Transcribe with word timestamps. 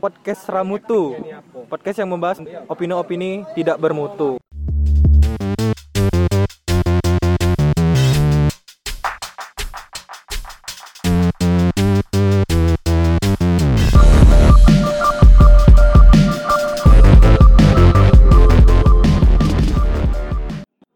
podcast 0.00 0.44
Ramutu. 0.52 1.16
Podcast 1.68 1.98
yang 2.02 2.12
membahas 2.12 2.38
opini-opini 2.68 3.46
tidak 3.56 3.80
bermutu. 3.80 4.36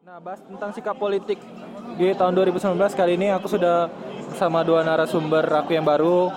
Nah, 0.05 0.21
bahas 0.21 0.41
tentang 0.45 0.71
sikap 0.77 0.96
politik 1.00 1.41
di 1.98 2.14
tahun 2.14 2.37
2019 2.37 2.77
kali 2.95 3.19
ini 3.19 3.32
aku 3.32 3.50
sudah 3.50 3.91
bersama 4.29 4.60
dua 4.60 4.84
narasumber 4.84 5.42
aku 5.48 5.74
yang 5.74 5.88
baru, 5.88 6.29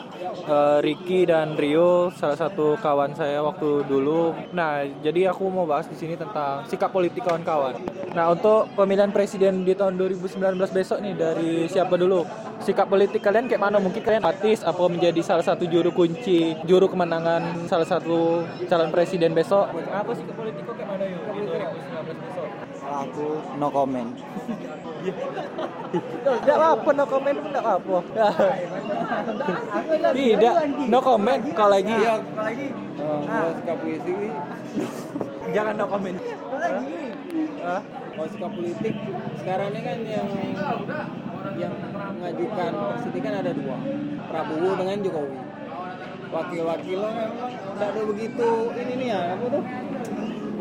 eh, 0.48 0.80
Ricky 0.82 1.28
dan 1.28 1.60
Rio, 1.60 2.10
salah 2.16 2.40
satu 2.40 2.80
kawan 2.80 3.14
saya 3.14 3.44
waktu 3.44 3.84
dulu. 3.86 4.32
Nah, 4.56 4.88
jadi 5.04 5.30
aku 5.36 5.52
mau 5.52 5.68
bahas 5.68 5.86
di 5.92 6.00
sini 6.00 6.16
tentang 6.16 6.64
sikap 6.72 6.90
politik 6.90 7.22
kawan-kawan. 7.22 7.76
Nah, 8.16 8.32
untuk 8.32 8.72
pemilihan 8.74 9.12
presiden 9.12 9.68
di 9.68 9.76
tahun 9.76 10.00
2019 10.00 10.72
besok 10.72 11.04
nih 11.04 11.14
dari 11.14 11.52
siapa 11.68 12.00
dulu? 12.00 12.24
Sikap 12.64 12.88
politik 12.88 13.22
kalian 13.22 13.50
kayak 13.52 13.62
mana? 13.62 13.78
Mungkin 13.78 14.02
kalian 14.02 14.24
artis 14.24 14.64
apa 14.64 14.82
menjadi 14.88 15.22
salah 15.22 15.44
satu 15.44 15.68
juru 15.68 15.92
kunci, 15.92 16.56
juru 16.64 16.88
kemenangan 16.88 17.68
salah 17.68 17.88
satu 17.88 18.46
calon 18.70 18.90
presiden 18.94 19.36
besok? 19.36 19.68
Apa 19.92 20.12
sikap 20.16 20.36
politik 20.40 20.64
kayak 20.64 20.88
mana 20.88 21.04
yuk 21.06 21.22
di 21.34 21.42
2019 21.46 22.18
besok? 22.18 22.71
Aku 22.92 23.28
no 23.56 23.68
comment. 23.72 24.12
Tidak 26.22 26.60
apa, 26.60 26.90
no 26.92 27.06
comment 27.08 27.38
pun 27.40 27.50
tidak 27.50 27.66
apa. 27.80 27.98
Tidak, 30.12 30.54
no 30.92 31.00
comment. 31.00 31.42
Kalau 31.56 31.72
lagi, 31.72 31.96
Kalau 33.02 33.52
sikap 33.56 33.78
politik, 33.80 34.18
jangan 35.56 35.74
no 35.80 35.86
comment. 35.88 36.18
Hah? 37.62 37.82
kalau 38.12 38.28
sikap 38.38 38.52
politik 38.54 38.94
sekarang 39.40 39.68
ini 39.74 39.82
kan 39.82 39.98
yang 40.06 40.30
yang 41.58 41.74
mengajukan 42.22 42.72
presiden 42.94 43.22
kan 43.26 43.34
ada 43.42 43.52
dua, 43.56 43.78
Prabowo 44.30 44.70
dengan 44.78 44.98
Jokowi. 45.02 45.38
Wakil-wakilnya 46.32 47.12
memang 47.12 47.52
tidak 47.52 47.88
ada 47.92 48.02
begitu 48.08 48.50
ini 48.78 48.94
nih 48.94 49.08
ya, 49.10 49.20
apa 49.36 49.46
tuh? 49.52 49.64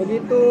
Begitu 0.01 0.43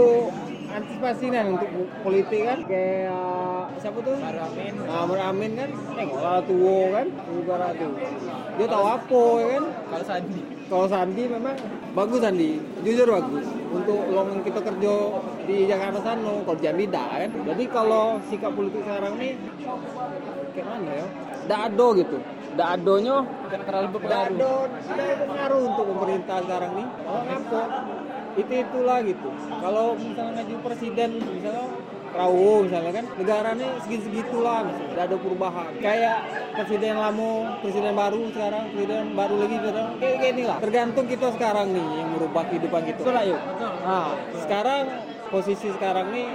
antisipasi 0.69 1.25
kan 1.33 1.45
untuk 1.57 1.69
politik 2.05 2.41
kan 2.45 2.59
kayak 2.69 3.73
siapa 3.79 3.97
tuh? 4.03 4.15
Maramin. 4.19 4.73
Nah, 4.85 5.03
Maramin 5.07 5.51
kan, 5.55 5.69
eh 5.97 6.07
lah 6.11 6.39
tua 6.43 6.79
kan, 6.93 7.07
ibarat 7.09 7.71
tuh. 7.79 7.93
Dia 8.59 8.67
tahu 8.67 8.85
apa 8.85 9.21
ya 9.39 9.47
kan? 9.55 9.63
Kalau 9.89 10.05
Sandi. 10.05 10.41
Kalau 10.69 10.85
Sandi 10.85 11.23
memang 11.25 11.55
bagus 11.97 12.19
Sandi, 12.21 12.51
jujur 12.85 13.07
bagus. 13.09 13.45
Untuk 13.69 14.01
long 14.09 14.29
kita 14.41 14.59
kerja 14.65 14.93
di 15.45 15.57
Jakarta 15.69 15.99
sana, 16.01 16.33
kalau 16.45 16.57
Jambi 16.57 16.85
dah 16.89 17.09
kan. 17.25 17.31
Jadi 17.33 17.63
kalau 17.69 18.17
sikap 18.29 18.51
politik 18.53 18.81
sekarang 18.85 19.13
nih 19.17 19.33
kayak 20.53 20.65
mana 20.65 20.91
ya? 20.91 21.05
Dak 21.49 21.59
ada 21.73 21.87
gitu. 21.97 22.17
Tidak 22.49 22.69
terlalu 22.83 23.87
dak 23.87 23.93
berpengaruh. 23.93 24.37
ada 24.37 24.53
dak 24.97 25.07
berpengaruh 25.21 25.61
untuk 25.69 25.85
pemerintah 25.93 26.37
sekarang 26.45 26.71
nih. 26.75 26.87
Oh, 27.07 27.21
ngapa? 27.25 27.61
Itu 28.37 28.53
itulah 28.53 28.97
gitu. 29.01 29.29
Kalau 29.49 29.97
misalnya 29.97 30.41
ngaju 30.41 30.55
presiden 30.65 31.09
misalnya 31.17 31.67
Prabowo 32.09 32.65
misalnya 32.65 32.89
kan 32.89 33.05
negara 33.21 33.49
ini 33.53 33.67
segitu-segitulah 33.85 34.57
misalnya. 34.65 34.89
Tidak 34.89 35.05
ada 35.13 35.17
perubahan. 35.21 35.71
Kayak 35.77 36.17
presiden 36.57 36.93
lama 36.97 37.31
presiden 37.61 37.93
baru 37.93 38.21
sekarang 38.33 38.63
presiden 38.73 39.03
baru 39.13 39.35
lagi 39.37 39.55
sekarang. 39.61 39.87
Kayak 40.01 40.17
gini 40.21 40.43
lah 40.45 40.57
tergantung 40.57 41.05
kita 41.05 41.27
sekarang 41.37 41.67
nih 41.73 41.87
yang 42.01 42.09
merubah 42.17 42.43
kehidupan 42.49 42.81
kita. 42.89 42.99
Betul 43.01 43.17
yuk. 43.29 43.41
Nah 43.85 44.09
sekarang 44.41 44.83
posisi 45.29 45.67
sekarang 45.69 46.09
nih 46.09 46.27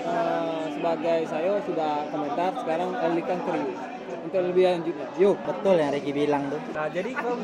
eh, 0.00 0.62
sebagai 0.72 1.18
saya 1.28 1.52
sudah 1.64 1.92
komentar 2.08 2.50
sekarang 2.64 2.88
alihkan 2.96 3.38
serius 3.44 3.95
untuk 4.26 4.42
lebih 4.42 4.64
lanjutnya 4.66 5.06
yuk 5.16 5.36
Betul 5.46 5.74
yang 5.78 5.90
Ricky 5.94 6.12
bilang 6.12 6.42
tuh. 6.50 6.60
Nah, 6.74 6.86
jadi 6.90 7.10
kau 7.14 7.34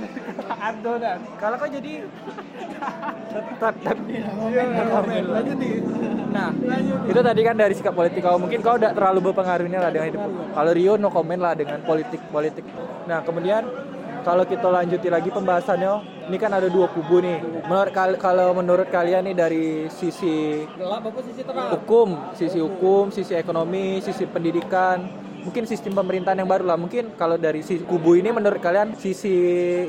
ada 0.50 0.92
dan 0.98 1.18
kalau 1.38 1.56
kau 1.56 1.70
jadi 1.70 1.92
tetap 3.32 3.96
no 3.96 4.82
comment. 4.90 5.26
Lanjut 5.30 5.56
Nah, 6.32 6.48
itu 7.04 7.20
tadi 7.20 7.40
kan 7.44 7.54
dari 7.54 7.74
sikap 7.76 7.94
politik 7.94 8.20
kau. 8.24 8.40
Mungkin 8.40 8.58
kau 8.64 8.76
tidak 8.80 8.96
terlalu 8.96 9.30
berpengaruhnya 9.30 9.78
lah 9.84 9.90
dengan 9.92 10.06
hidup. 10.10 10.22
Kalau 10.56 10.70
Rio 10.72 10.92
no 10.98 11.08
comment 11.12 11.40
lah 11.40 11.54
dengan 11.54 11.78
politik-politik. 11.84 12.64
Nah, 13.06 13.20
kemudian 13.22 13.62
kalau 14.22 14.46
kita 14.46 14.70
lanjuti 14.70 15.10
lagi 15.10 15.28
pembahasannya, 15.34 16.26
ini 16.30 16.36
kan 16.38 16.54
ada 16.54 16.70
dua 16.70 16.86
kubu 16.88 17.20
nih. 17.20 17.42
Menurut 17.66 17.90
kal- 17.90 18.20
kalau 18.22 18.54
menurut 18.54 18.86
kalian 18.88 19.26
nih 19.26 19.36
dari 19.36 19.66
sisi 19.90 20.62
gelap 20.78 21.02
apa 21.02 21.20
sisi 21.26 21.42
terang 21.42 21.68
hukum, 21.74 22.08
sisi 22.38 22.58
hukum, 22.62 23.10
sisi 23.10 23.34
ekonomi, 23.34 23.98
sisi 23.98 24.24
pendidikan, 24.30 25.10
mungkin 25.42 25.66
sistem 25.66 25.92
pemerintahan 25.98 26.38
yang 26.38 26.50
baru 26.50 26.64
lah. 26.66 26.78
Mungkin 26.78 27.14
kalau 27.18 27.36
dari 27.36 27.60
sisi 27.60 27.82
kubu 27.82 28.16
ini 28.18 28.30
menurut 28.30 28.62
kalian 28.62 28.94
sisi 28.96 29.34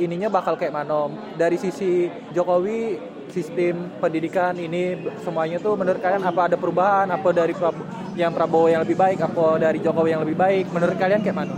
ininya 0.01 0.29
bakal 0.29 0.57
kayak 0.57 0.73
mana? 0.73 1.09
Dari 1.37 1.57
sisi 1.57 2.09
Jokowi 2.33 2.97
sistem 3.31 3.89
pendidikan 3.97 4.53
ini 4.57 5.09
semuanya 5.23 5.57
tuh 5.57 5.73
menurut 5.77 6.01
kalian 6.01 6.21
apa 6.25 6.51
ada 6.51 6.57
perubahan? 6.57 7.07
Apa 7.13 7.29
dari 7.31 7.53
yang 8.17 8.33
Prabowo 8.33 8.69
yang 8.69 8.81
lebih 8.83 8.97
baik? 8.97 9.21
Apa 9.21 9.61
dari 9.61 9.79
Jokowi 9.79 10.09
yang 10.13 10.21
lebih 10.25 10.37
baik? 10.37 10.65
Menurut 10.73 10.97
kalian 10.97 11.21
kayak 11.21 11.37
mana? 11.37 11.55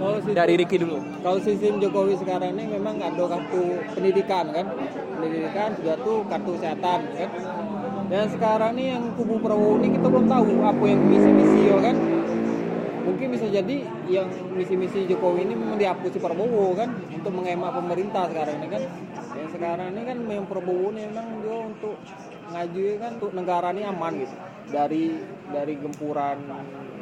kalau 0.00 0.16
sistem, 0.16 0.36
Dari 0.40 0.54
Ricky 0.56 0.76
dulu. 0.80 0.96
kalau 1.20 1.38
sistem 1.44 1.74
Jokowi 1.76 2.14
sekarang 2.16 2.56
ini 2.56 2.64
memang 2.72 2.96
ada 3.04 3.20
kartu 3.20 3.84
pendidikan 3.92 4.48
kan 4.48 4.66
pendidikan 5.20 5.68
juga 5.76 5.94
tuh 6.00 6.24
kartu 6.24 6.50
kesehatan 6.56 7.00
kan 7.20 7.30
dan 8.08 8.24
sekarang 8.32 8.72
nih 8.80 8.86
yang 8.96 9.04
kubu 9.14 9.36
Prabowo 9.44 9.76
ini 9.84 10.00
kita 10.00 10.08
belum 10.08 10.26
tahu 10.26 10.50
apa 10.64 10.84
yang 10.88 11.00
misi-misi 11.04 11.60
ya 11.68 11.78
kan 11.84 11.96
mungkin 13.20 13.36
bisa 13.36 13.52
jadi 13.52 13.76
yang 14.08 14.32
misi-misi 14.56 15.04
Jokowi 15.04 15.44
ini 15.44 15.52
memang 15.52 15.76
dihapus 15.76 16.16
si 16.16 16.16
Prabowo 16.16 16.72
kan 16.72 16.88
untuk 17.12 17.36
menghemat 17.36 17.76
pemerintah 17.76 18.32
sekarang 18.32 18.64
ini 18.64 18.68
kan. 18.72 18.82
Yang 19.36 19.48
sekarang 19.60 19.92
ini 19.92 20.02
kan 20.08 20.16
memang 20.24 20.46
Prabowo 20.48 20.88
ini 20.96 21.04
memang 21.12 21.28
dia 21.44 21.56
untuk 21.68 22.00
ngaju 22.48 22.80
kan 22.96 23.10
untuk 23.20 23.32
negara 23.36 23.76
ini 23.76 23.82
aman 23.84 24.12
gitu. 24.24 24.36
Dari 24.72 25.04
dari 25.52 25.74
gempuran 25.76 26.36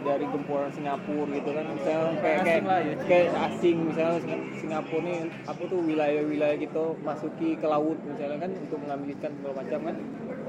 dari 0.02 0.26
gempuran 0.26 0.74
Singapura 0.74 1.30
gitu 1.38 1.50
kan. 1.54 1.64
Misalnya 1.70 2.10
kayak 2.18 2.42
kayak, 2.42 2.98
kayak 3.06 3.30
asing 3.38 3.76
misalnya 3.86 4.18
Sing- 4.18 4.46
Singapura 4.58 5.06
nih 5.06 5.18
apa 5.46 5.62
tuh 5.70 5.80
wilayah-wilayah 5.86 6.56
gitu 6.58 6.98
masuki 7.06 7.54
ke 7.54 7.66
laut 7.70 7.94
misalnya 8.02 8.42
kan 8.42 8.50
untuk 8.58 8.82
mengambil 8.82 9.14
ikan 9.14 9.30
segala 9.38 9.54
macam 9.62 9.78
kan. 9.86 9.96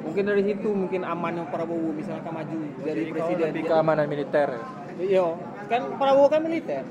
Mungkin 0.01 0.23
dari 0.25 0.41
situ 0.49 0.69
mungkin 0.73 1.05
aman 1.05 1.45
yang 1.45 1.47
Prabowo 1.53 1.93
misalnya 1.93 2.25
maju 2.25 2.57
dari 2.81 3.13
presiden 3.13 3.53
Lebih 3.53 3.69
keamanan 3.69 4.09
militer. 4.09 4.49
Iya, 4.99 5.31
kan 5.71 5.81
Prabowo 5.95 6.27
kan 6.27 6.43
militer. 6.43 6.83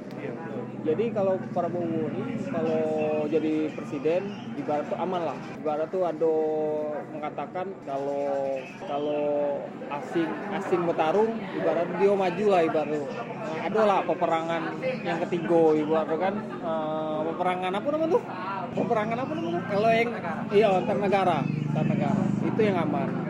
Jadi 0.81 1.05
kalau 1.13 1.37
Prabowo 1.53 2.09
ini 2.09 2.49
kalau 2.49 2.81
jadi 3.29 3.69
presiden 3.77 4.33
ibarat 4.57 4.89
tuh 4.89 4.97
aman 4.97 5.29
lah. 5.29 5.37
Ibarat 5.61 5.89
tuh 5.93 6.09
ada 6.09 6.35
mengatakan 7.13 7.69
kalau 7.85 8.57
kalau 8.89 9.61
asing 9.93 10.31
asing 10.57 10.81
bertarung 10.89 11.37
ibarat 11.53 11.85
dia 12.01 12.13
maju 12.17 12.45
lah 12.49 12.61
ibarat. 12.65 13.05
Nah, 13.05 13.59
ada 13.69 13.81
lah 13.85 14.01
peperangan 14.09 14.63
yang 15.05 15.19
ketiga 15.29 15.63
ibarat 15.77 16.17
kan 16.17 16.35
eh, 16.41 17.19
peperangan 17.29 17.73
apa 17.77 17.89
namanya 17.93 18.13
tuh? 18.17 18.23
Peperangan 18.73 19.19
apa 19.21 19.33
namanya? 19.37 19.61
Kalau 19.69 19.91
yang 19.93 20.11
iya 20.57 20.69
antar 20.73 20.97
negara, 20.97 21.39
antar 21.45 21.85
negara. 21.85 22.25
Itu 22.41 22.61
yang 22.65 22.81
aman. 22.81 23.28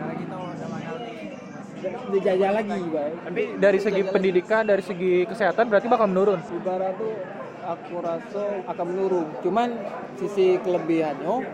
Lagi, 1.79 2.67
Bang. 2.89 3.11
Tapi 3.23 3.41
dari 3.55 3.79
segi 3.79 4.01
pendidikan, 4.05 4.63
dari 4.63 4.83
segi 4.83 5.23
kesehatan 5.23 5.65
berarti 5.65 5.87
bakal 5.87 6.07
menurun. 6.07 6.39
ibarat 6.51 6.93
tuh 6.95 7.13
aku 7.61 7.95
rasa 8.01 8.43
akan 8.65 8.85
menurun 8.87 9.27
cuman 9.39 9.69
sisi 10.15 10.57
kelebihannya 10.57 11.45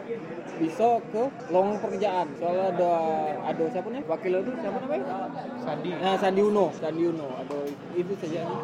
bisa 0.55 1.03
ke 1.05 1.21
lowongan 1.51 1.75
pekerjaan 1.83 2.27
soalnya 2.33 2.71
ada 2.71 2.91
ada 3.43 3.63
siapa 3.67 3.87
nih 3.91 4.01
wakil 4.07 4.31
itu 4.39 4.51
siapa 4.55 4.77
namanya 4.79 5.05
Sandi. 5.59 5.91
nah 5.91 6.15
Sandi 6.15 6.41
Uno 6.41 6.65
Sandi 6.71 7.03
Uno 7.03 7.27
ada 7.35 7.57
itu 7.91 8.13
saja 8.15 8.39
nih 8.39 8.59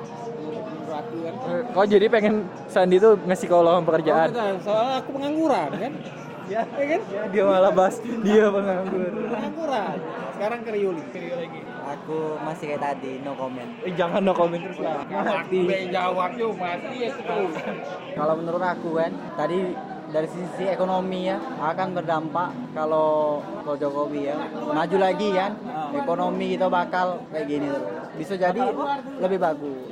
menurut 0.64 0.96
aku 0.96 1.16
kan 1.20 1.34
Eh, 1.44 1.62
Kau 1.68 1.84
jadi 1.86 2.06
pengen 2.08 2.36
Sandi 2.66 2.96
tuh 2.96 3.20
ngasih 3.20 3.46
kau 3.46 3.60
lowongan 3.60 3.84
Oh, 3.84 3.88
pekerjaan? 3.90 4.28
bukan. 4.32 4.56
soalnya 4.64 4.96
aku 4.96 5.10
pengangguran 5.12 5.70
kan 5.76 5.92
Ya. 6.52 6.68
ya 6.68 6.86
kan 7.00 7.02
Dia 7.32 7.44
malah 7.48 7.72
bahas 7.72 7.96
dia 8.04 8.52
penganggur. 8.52 9.08
pengangguran 9.08 9.98
sekarang 10.36 10.60
ke 10.66 10.72
Rioli 10.74 11.04
Aku 11.92 12.40
masih 12.42 12.66
kayak 12.74 12.82
tadi, 12.82 13.22
no 13.22 13.36
comment. 13.38 13.68
Eh, 13.84 13.94
jangan 13.94 14.26
no 14.26 14.34
comment 14.34 14.58
terus 14.64 14.80
lah. 14.80 15.04
Mati. 15.06 15.60
jawab 15.92 16.34
yuk 16.40 16.56
mati 16.58 17.04
ya 17.04 17.12
Kalau 18.16 18.34
menurut 18.40 18.64
aku 18.64 18.90
kan, 18.96 19.12
tadi 19.38 19.76
dari 20.12 20.28
sisi 20.28 20.64
ekonomi 20.68 21.32
ya 21.32 21.40
akan 21.40 21.88
berdampak 21.96 22.52
kalau 22.76 23.40
kalau 23.64 23.76
Jokowi 23.80 24.28
ya 24.28 24.36
maju 24.52 24.98
lagi 25.00 25.30
kan 25.32 25.52
ekonomi 25.96 26.56
kita 26.56 26.68
bakal 26.68 27.24
kayak 27.32 27.48
gini 27.48 27.68
terus. 27.72 27.90
Bisa 28.12 28.34
jadi 28.36 28.60
lebih 29.24 29.40
bagus. 29.40 29.88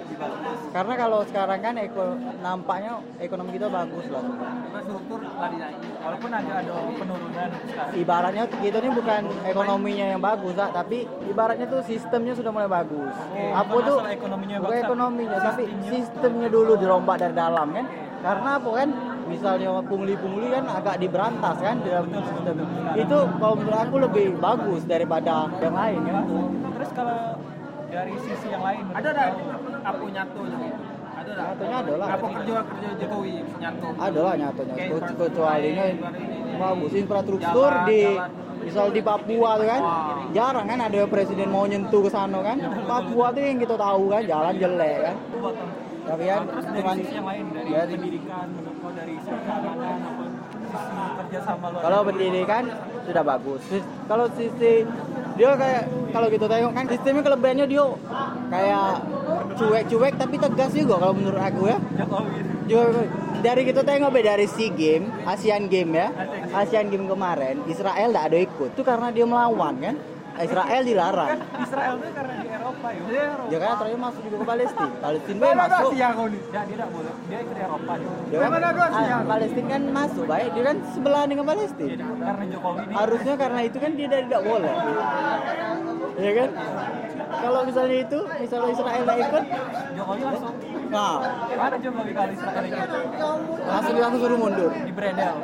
Karena 0.75 0.94
kalau 1.00 1.24
sekarang 1.24 1.60
kan 1.63 1.74
eko, 1.80 2.19
nampaknya 2.44 3.00
ekonomi 3.24 3.56
kita 3.56 3.71
bagus 3.71 4.06
lah. 4.12 4.19
Lah 4.19 5.50
dinaiki 5.50 5.88
walaupun 6.04 6.31
agak 6.36 6.56
ada 6.68 6.74
penurunan 7.00 7.50
ibaratnya 7.95 8.44
kita 8.51 8.77
ini 8.83 8.89
bukan 8.92 9.21
ekonominya 9.48 10.06
yang 10.12 10.21
bagus 10.21 10.54
Kak, 10.60 10.75
tapi 10.75 11.07
ibaratnya 11.31 11.66
tuh 11.71 11.80
sistemnya 11.88 12.36
sudah 12.36 12.51
mulai 12.51 12.68
bagus. 12.68 13.16
Apa 13.56 13.75
tuh? 13.88 13.98
ekonominya 14.10 14.57
bukan 14.60 14.77
ekonominya 14.83 15.38
tapi 15.39 15.63
sistemnya 15.88 16.48
dulu 16.51 16.75
dirombak 16.75 17.24
dari 17.24 17.33
dalam 17.36 17.71
kan. 17.71 17.86
Karena 18.19 18.50
apa 18.60 18.69
kan 18.75 18.89
misalnya 19.30 19.70
pungli-pungli 19.81 20.48
kan 20.50 20.66
agak 20.68 20.96
diberantas 20.98 21.56
kan 21.58 21.76
di 21.78 21.88
dalam 21.88 22.10
sistem 22.10 22.56
itu 22.96 23.18
kalau 23.31 23.56
menurut 23.56 23.80
aku 23.80 23.96
lebih 24.02 24.26
bagus 24.38 24.81
daripada 24.84 25.48
yang 25.56 25.76
lain 25.76 26.02
kan 26.04 26.24
terus 26.72 26.92
kalau 26.92 27.20
dari 27.88 28.14
sisi 28.20 28.48
yang 28.48 28.62
lain 28.62 28.84
Ada 28.92 29.08
ada 29.10 29.24
apa 29.81 30.06
nyatu 30.08 30.40
Ada 30.40 30.58
ada. 31.20 31.44
Nyatunya 31.52 31.78
ada 31.78 31.94
lah. 31.96 32.08
Apa 32.10 32.26
kerja 32.31 32.54
kerja 32.64 32.90
Jokowi 32.98 33.31
nyatu. 33.56 33.88
ada 33.92 34.20
lah 34.22 34.34
nyatanya 34.36 34.72
Kayak 34.72 34.78
Ke- 34.80 34.86
infrastruktur 34.88 35.28
kecualinya 35.30 35.84
lain, 35.84 35.98
baru 36.00 36.16
ini. 36.16 36.56
bagus 36.56 36.92
infrastruktur 36.96 37.70
Jalan, 37.72 37.88
di 37.88 38.00
jalan. 38.02 38.30
misal 38.62 38.88
di 38.90 39.02
Papua 39.02 39.50
tuh 39.56 39.68
kan 39.68 39.81
Wah. 39.81 40.18
jarang 40.31 40.66
kan 40.66 40.80
ada 40.80 41.02
presiden 41.06 41.48
mau 41.50 41.66
nyentuh 41.66 42.02
ke 42.02 42.10
sana 42.10 42.40
kan 42.40 42.58
Papua 42.84 43.26
tuh 43.30 43.42
yang 43.42 43.58
kita 43.58 43.76
tahu 43.76 44.04
kan 44.08 44.22
jalan 44.24 44.54
jelek 44.56 44.96
kan 45.02 45.16
tapi 46.10 46.24
kan 46.26 46.42
terus 46.50 46.66
dari 46.66 46.90
sisi 46.98 47.14
yang 47.14 47.28
lain 47.30 47.46
dari 47.54 47.70
dari- 47.70 47.94
pendidikan 47.94 48.46
menurutku 48.50 48.88
dari 48.98 49.14
sisi 49.22 49.38
keamanan 49.46 50.00
apa 50.02 50.24
sisi 50.26 51.06
kerjasama 51.22 51.66
luar 51.70 51.82
kalau 51.86 52.00
pendidikan 52.02 52.64
sudah 53.06 53.24
bagus 53.24 53.62
kalau 54.10 54.26
sisi 54.34 54.74
dia 55.38 55.52
kayak 55.56 55.84
kalau 56.12 56.28
gitu 56.28 56.46
tengok 56.50 56.72
kan 56.74 56.86
sistemnya 56.90 57.22
kelebihannya 57.24 57.66
dia 57.70 57.86
kayak 58.50 58.92
cuek-cuek 59.56 60.14
tapi 60.18 60.36
tegas 60.36 60.72
juga 60.74 60.96
kalau 61.00 61.14
menurut 61.14 61.40
aku 61.40 61.62
ya 61.70 61.78
Jokowi 61.96 62.40
juga 62.70 62.84
dari 63.40 63.62
kita 63.66 63.82
tengok 63.82 64.14
be 64.14 64.22
dari 64.22 64.46
SEA 64.46 64.70
Game, 64.70 65.10
ASEAN 65.26 65.72
Game 65.74 65.96
ya. 65.96 66.14
ASEAN 66.54 66.92
Game 66.94 67.10
kemarin 67.10 67.66
Israel 67.66 68.14
tidak 68.14 68.26
ada 68.30 68.38
ikut. 68.38 68.70
Itu 68.78 68.84
karena 68.86 69.10
dia 69.10 69.26
melawan 69.26 69.74
kan. 69.82 69.96
Israel 70.40 70.82
dilarang. 70.88 71.30
Israel 71.60 71.94
itu 72.00 72.10
karena 72.16 72.34
di 72.40 72.48
Eropa 72.48 72.88
ya 72.96 73.02
Ya 73.52 73.58
kan 73.60 73.70
terakhir 73.76 74.00
masuk 74.00 74.22
juga 74.24 74.38
ke 74.40 74.46
Palestina. 74.48 74.96
Palestina 75.04 75.40
be 75.40 75.50
masuk. 75.52 75.92
dia 75.92 76.10
dia 76.16 76.62
tidak 76.64 76.90
boleh 76.96 77.14
dia 77.28 77.40
ikut 77.44 77.58
Eropa 77.60 77.92
dia 78.00 78.10
Ya 78.30 78.38
kan, 78.40 78.62
ah, 78.96 79.22
Palestina 79.28 79.68
kan 79.68 79.82
masuk 79.92 80.26
baik. 80.26 80.50
Dia 80.56 80.64
kan 80.64 80.78
sebelah 80.96 81.24
dengan 81.28 81.46
Palestina. 81.46 82.06
karena 82.08 82.44
Jokowi 82.48 82.80
ini 82.80 82.94
Harusnya 82.96 83.34
karena 83.36 83.60
itu 83.68 83.78
kan 83.84 83.92
dia 84.00 84.08
dari 84.08 84.26
tidak 84.32 84.44
boleh. 84.48 84.74
Ya 86.20 86.32
kan? 86.36 86.50
Kalau 87.30 87.62
misalnya 87.64 87.98
itu, 88.04 88.20
misalnya 88.42 88.70
Israel 88.74 89.02
tidak 89.04 89.18
ikut, 89.22 89.44
Jokowi 89.96 90.22
langsung 90.24 90.54
nah 90.90 91.22
mana 91.54 91.76
Jokowi 91.78 92.12
kalau 92.18 92.32
Israel 92.34 92.66
ikut 92.66 92.90
langsung 93.70 93.96
langsung 94.02 94.22
suruh 94.26 94.40
mundur. 94.42 94.72
di 94.74 94.92
Bredel 94.94 95.36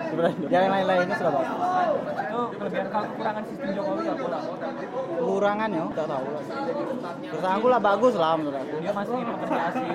Yang 0.49 0.65
lain-lainnya 0.73 1.15
sudah 1.21 1.33
bagus. 1.37 1.57
itu 2.25 2.41
kelebihan 2.57 2.87
kekurangan 2.89 3.43
sistem 3.45 3.69
Jokowi 3.77 4.03
apa 4.09 4.27
lah 4.29 4.41
Kekurangannya, 5.15 5.83
tidak 5.89 6.07
tahu 6.09 6.25
lah. 6.29 6.43
Terus 7.21 7.45
aku 7.45 7.65
lah 7.69 7.81
bagus 7.81 8.13
lah 8.17 8.33
menurut 8.37 8.57
aku. 8.57 8.75
dia 8.81 8.93
masih 8.93 9.15
pekerja 9.21 9.61
asing 9.69 9.87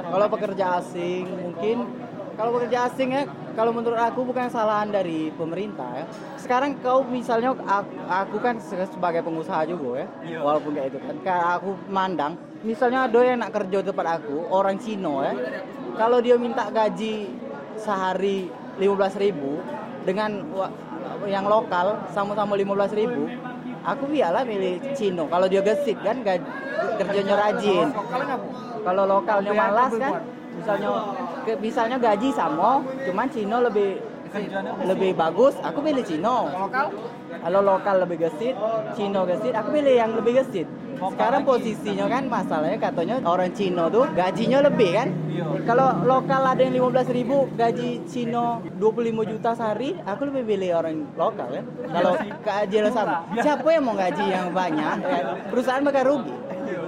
Kalau 0.00 0.26
pekerja 0.32 0.64
asing 0.80 1.24
mungkin 1.28 1.76
kalau 2.40 2.50
pekerja 2.56 2.78
asing 2.88 3.08
ya 3.12 3.22
kalau 3.60 3.76
menurut 3.76 4.00
aku 4.00 4.24
bukan 4.24 4.48
kesalahan 4.48 4.88
dari 4.88 5.28
pemerintah 5.36 5.84
ya. 5.92 6.04
Sekarang 6.40 6.80
kau 6.80 7.04
misalnya 7.04 7.52
aku, 7.52 7.92
aku 8.08 8.36
kan 8.40 8.56
se- 8.56 8.88
sebagai 8.88 9.20
pengusaha 9.20 9.68
juga 9.68 10.00
ya. 10.00 10.06
Iya. 10.24 10.38
Walaupun 10.40 10.70
kayak 10.72 10.88
itu 10.88 10.98
kan 11.04 11.16
kayak 11.20 11.46
aku 11.60 11.70
mandang 11.92 12.40
misalnya 12.64 13.04
ada 13.04 13.20
yang 13.20 13.40
nak 13.44 13.52
kerja 13.52 13.84
di 13.84 13.86
tempat 13.92 14.06
aku 14.16 14.48
orang 14.48 14.80
Cina 14.80 15.28
ya. 15.28 15.34
Kalau 16.00 16.24
dia 16.24 16.40
minta 16.40 16.72
gaji 16.72 17.36
sehari 17.76 18.48
15.000 18.80 20.08
dengan 20.08 20.40
yang 21.28 21.44
lokal 21.44 22.00
sama-sama 22.16 22.56
15.000 22.56 23.84
aku 23.84 24.04
biarlah 24.08 24.44
milih 24.48 24.80
Cino 24.96 25.28
kalau 25.28 25.44
dia 25.48 25.60
gesit 25.60 26.00
kan 26.00 26.24
gaji, 26.24 26.48
kerjanya 26.96 27.34
rajin 27.36 27.92
kalau 28.80 29.04
lokalnya 29.04 29.52
malas 29.52 29.92
kan 30.00 30.39
misalnya 30.60 30.90
ke, 31.48 31.52
misalnya 31.58 31.96
gaji 31.96 32.28
sama 32.36 32.84
cuman 32.84 33.26
Cino 33.32 33.58
lebih 33.64 33.98
lebih 34.86 35.10
bagus 35.18 35.58
aku 35.58 35.82
pilih 35.82 36.06
Cino. 36.06 36.46
Kalau 37.40 37.60
lokal 37.64 38.04
lebih 38.06 38.28
gesit 38.28 38.54
Cino 38.94 39.26
gesit 39.26 39.56
aku 39.56 39.74
pilih 39.74 39.94
yang 39.96 40.14
lebih 40.14 40.38
gesit. 40.38 40.68
Sekarang 41.00 41.48
posisinya 41.48 42.06
kan 42.12 42.28
masalahnya 42.28 42.76
katanya 42.76 43.16
orang 43.24 43.50
Cino 43.56 43.88
tuh 43.88 44.04
gajinya 44.12 44.60
lebih 44.68 44.90
kan? 44.94 45.08
Kalau 45.64 46.04
lokal 46.04 46.44
ada 46.44 46.60
yang 46.60 46.76
15.000 46.76 47.10
ribu 47.16 47.48
gaji 47.56 48.04
Cino 48.06 48.60
25 48.78 49.30
juta 49.32 49.50
sehari 49.56 49.96
aku 50.04 50.28
lebih 50.28 50.42
pilih 50.46 50.70
orang 50.78 51.08
lokal 51.16 51.48
kan? 51.50 51.64
Kalau 51.88 52.12
keadilan 52.44 52.92
sama 52.92 53.24
siapa 53.40 53.66
yang 53.72 53.84
mau 53.88 53.96
gaji 53.96 54.24
yang 54.28 54.46
banyak 54.52 54.96
kan? 55.00 55.24
perusahaan 55.48 55.82
bakal 55.82 56.04
rugi 56.06 56.34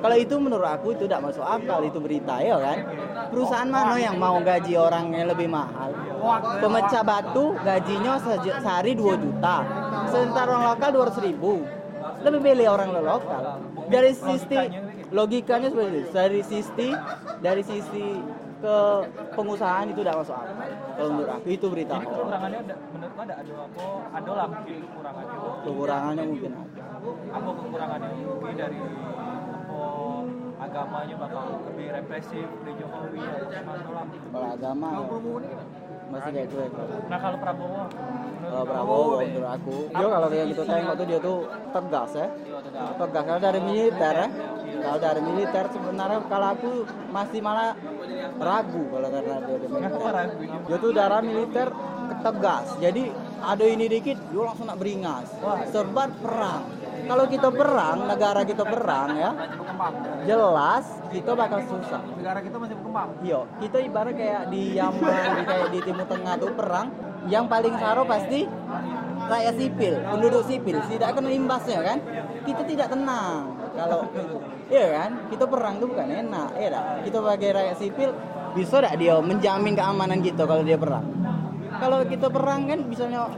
kalau 0.01 0.17
itu 0.17 0.35
menurut 0.37 0.69
aku 0.69 0.95
itu 0.95 1.05
tidak 1.07 1.31
masuk 1.31 1.45
akal 1.45 1.81
itu 1.83 1.99
berita 1.99 2.35
ya 2.39 2.57
kan. 2.59 2.79
Perusahaan 3.31 3.69
mana 3.69 3.97
yang 3.97 4.17
mau 4.17 4.37
gaji 4.41 4.75
orang 4.77 5.15
yang 5.15 5.29
lebih 5.31 5.49
mahal? 5.49 5.91
Pemecah 6.61 7.03
batu 7.03 7.57
gajinya 7.61 8.19
se- 8.21 8.57
sehari 8.61 8.93
2 8.95 9.17
juta. 9.17 9.57
Sementara 10.09 10.49
orang 10.53 10.65
lokal 10.77 10.91
200 10.93 11.19
ribu. 11.23 11.53
Lebih 12.23 12.41
pilih 12.43 12.67
orang 12.71 12.89
lokal. 12.95 13.43
Dari 13.89 14.13
sisi 14.15 14.59
logikanya 15.11 15.69
seperti 15.71 15.99
itu. 15.99 16.11
Dari 16.13 16.41
sisi 16.43 16.89
dari 17.43 17.63
sisi 17.63 18.07
ke 18.63 18.77
pengusahaan 19.35 19.91
itu 19.91 20.01
tidak 20.07 20.23
masuk 20.23 20.37
akal. 20.39 20.55
Kalau 20.93 21.09
menurut 21.11 21.31
aku 21.35 21.49
itu 21.51 21.67
berita. 21.67 21.99
jadi 21.99 22.07
kekurangannya 22.07 22.59
ada 22.63 22.75
menurut 22.95 23.17
ada 23.19 23.35
ada 23.43 23.53
apa 23.59 23.83
ada 24.13 24.31
lah 24.39 24.47
mungkin 24.47 24.77
kekurangannya 24.79 25.35
Kekurangannya 25.67 26.25
mungkin 26.31 26.51
apa 27.33 27.51
kekurangannya 27.59 28.09
mungkin 28.23 28.55
dari 28.55 28.79
agamanya 30.73 31.15
bakal 31.21 31.45
lebih 31.69 31.87
represif 31.93 32.49
dari 32.65 32.73
Jokowi 32.81 33.21
gimana 33.21 33.73
lah 33.93 34.07
Kalau 34.09 34.49
agama 34.57 34.87
ya, 34.89 35.61
masih 36.09 36.31
kayak 36.33 36.49
cuek. 36.49 36.71
nah 37.13 37.19
kalau 37.21 37.37
Prabowo 37.37 37.83
Kalau 38.43 38.65
Prabowo 38.65 39.05
menurut 39.21 39.51
aku, 39.53 39.77
dia 39.93 40.07
kalau 40.09 40.29
kayak 40.33 40.47
gitu 40.49 40.63
tengok 40.65 40.95
tuh 40.97 41.07
dia 41.07 41.19
tuh 41.21 41.39
tegas 41.77 42.11
ya. 42.17 42.27
Tegas 42.97 43.23
kalau 43.29 43.41
dari 43.45 43.61
militer 43.61 44.15
ya. 44.17 44.29
Kalau 44.83 44.99
dari 44.99 45.21
militer 45.21 45.65
sebenarnya 45.77 46.19
kalau 46.27 46.49
aku 46.57 46.73
masih 47.13 47.41
malah 47.45 47.77
ragu 48.41 48.83
kalau 48.89 49.09
karena 49.13 49.37
dia 49.45 49.57
dari 49.61 49.69
militer. 49.69 50.15
Dia 50.65 50.77
tuh 50.81 50.91
darah 50.97 51.21
militer 51.21 51.69
tegas. 52.25 52.67
Jadi 52.81 53.03
ada 53.43 53.65
ini 53.69 53.85
dikit, 53.93 54.17
dia 54.33 54.41
langsung 54.41 54.67
nak 54.73 54.79
beringas. 54.81 55.29
Serbat 55.69 56.11
perang. 56.25 56.65
Kalau 57.03 57.25
kita 57.27 57.49
perang, 57.51 57.99
negara 58.07 58.41
kita 58.47 58.65
perang 58.65 59.09
ya, 59.19 59.31
jelas 60.25 60.87
kita 61.11 61.35
bakal 61.35 61.61
susah. 61.67 62.01
Negara 62.15 62.39
kita 62.41 62.57
masih 62.57 62.75
berkembang. 62.79 63.11
Iya, 63.27 63.41
kita 63.59 63.77
ibarat 63.83 64.15
kayak 64.15 64.43
di 64.49 64.79
Yaman, 64.79 65.27
di 65.39 65.43
kayak 65.43 65.69
di 65.75 65.81
Timur 65.83 66.07
Tengah 66.07 66.35
tuh 66.39 66.51
perang, 66.55 66.87
yang 67.27 67.45
paling 67.51 67.75
saro 67.79 68.03
pasti 68.07 68.47
rakyat 69.23 69.55
sipil, 69.59 69.95
penduduk 70.03 70.43
sipil, 70.47 70.77
tidak 70.91 71.11
kena 71.19 71.31
imbasnya 71.31 71.81
kan? 71.83 71.99
Kita 72.43 72.63
tidak 72.67 72.89
tenang. 72.91 73.55
Kalau 73.73 74.01
iya 74.69 74.87
kan, 75.01 75.11
kita 75.33 75.45
perang 75.49 75.75
tuh 75.81 75.89
bukan 75.91 76.07
enak, 76.07 76.49
ya 76.61 76.69
dah. 76.71 76.85
Kita 77.03 77.17
sebagai 77.19 77.51
rakyat 77.57 77.77
sipil 77.79 78.11
bisa 78.53 78.85
tidak 78.85 78.95
dia 79.01 79.15
menjamin 79.17 79.73
keamanan 79.73 80.21
kita 80.21 80.45
kalau 80.45 80.63
dia 80.63 80.77
perang? 80.77 81.07
Kalau 81.81 82.05
kita 82.05 82.29
perang 82.29 82.69
kan 82.69 82.79
misalnya 82.85 83.33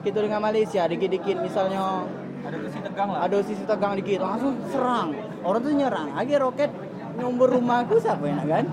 kita 0.00 0.24
dengan 0.24 0.40
Malaysia 0.40 0.88
dikit-dikit 0.88 1.36
misalnya 1.40 2.08
ada 2.44 2.56
sisi 2.60 2.78
tegang 2.84 3.08
lah. 3.08 3.18
Ada 3.24 3.38
sisi 3.42 3.64
tegang 3.64 3.92
dikit. 3.96 4.20
Langsung 4.20 4.52
serang. 4.68 5.08
Orang 5.40 5.60
tuh 5.64 5.72
nyerang. 5.72 6.08
Lagi 6.12 6.34
roket 6.36 6.70
nyumber 7.14 7.48
rumahku 7.56 7.96
siapa 8.02 8.26
yang 8.26 8.44
kan? 8.44 8.64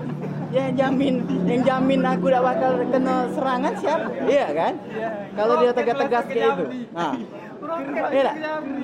Yang 0.52 0.70
jamin. 0.76 1.14
Yang 1.48 1.62
jamin 1.64 2.00
aku 2.04 2.26
tidak 2.28 2.42
bakal 2.44 2.72
kena 2.90 3.16
serangan 3.32 3.72
siapa? 3.80 4.08
Iya 4.28 4.46
kan? 4.52 4.72
Kalau 5.32 5.54
dia 5.62 5.72
tegas-tegas 5.72 6.24
kayak 6.28 6.50
itu 6.52 6.64
nah 6.92 7.14
iya 8.10 8.34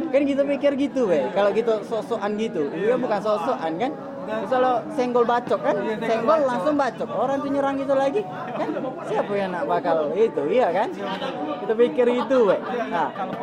kan 0.09 0.23
kita 0.25 0.43
pikir 0.47 0.73
gitu 0.79 1.11
weh. 1.11 1.27
Kalau 1.35 1.51
gitu 1.53 1.73
sosokan 1.85 2.39
gitu. 2.41 2.71
Dia 2.73 2.97
bukan 2.97 3.21
sosokan 3.21 3.73
kan? 3.77 3.93
Misalnya 4.29 4.85
senggol 4.95 5.25
bacok 5.27 5.61
kan? 5.61 5.77
Senggol 6.07 6.41
langsung 6.47 6.75
bacok. 6.79 7.09
Orang 7.11 7.43
tuh 7.43 7.51
nyerang 7.53 7.77
gitu 7.83 7.93
lagi 7.99 8.23
kan? 8.57 8.69
Siapa 9.11 9.33
yang 9.35 9.53
nak 9.53 9.67
bakal 9.67 10.15
itu? 10.15 10.43
Iya 10.49 10.71
kan? 10.73 10.89
Kita 11.67 11.75
pikir 11.75 12.07
itu 12.15 12.37
weh. 12.49 12.61
Nah 12.89 13.11
kalau 13.13 13.35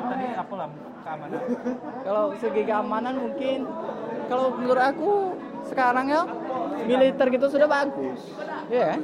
tadi 0.00 0.26
apa 0.32 0.54
lah 0.56 0.68
keamanan 1.02 1.40
kalau 2.06 2.24
segi 2.38 2.62
keamanan 2.64 3.14
mungkin 3.18 3.58
kalau 4.30 4.46
menurut 4.56 4.84
aku 4.84 5.10
sekarang 5.68 6.06
ya 6.10 6.22
militer 6.82 7.26
gitu 7.30 7.46
sudah 7.46 7.68
bagus, 7.70 8.20
ya 8.66 8.96
kan? 8.96 9.00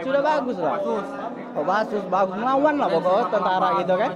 Sudah 0.00 0.22
bagus 0.22 0.56
lah. 0.56 0.78
Bagus. 0.78 1.06
Oh 1.50 1.64
bagus, 1.66 2.02
bagus 2.06 2.34
melawan 2.38 2.74
lah 2.78 2.88
pokoknya 2.88 3.24
tentara 3.28 3.68
gitu 3.82 3.94
kan. 3.98 4.12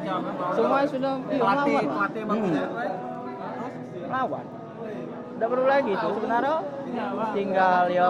Semua 0.54 0.78
sudah 0.86 1.12
iya, 1.28 1.42
melawan 1.42 1.84
lah. 1.84 2.08
Hmm. 2.30 2.54
Melawan. 4.06 4.44
Udah 5.34 5.48
perlu 5.50 5.66
lagi 5.66 5.92
tuh 5.98 6.10
sebenarnya 6.14 6.56
tinggal 7.34 7.82
ya 7.90 8.08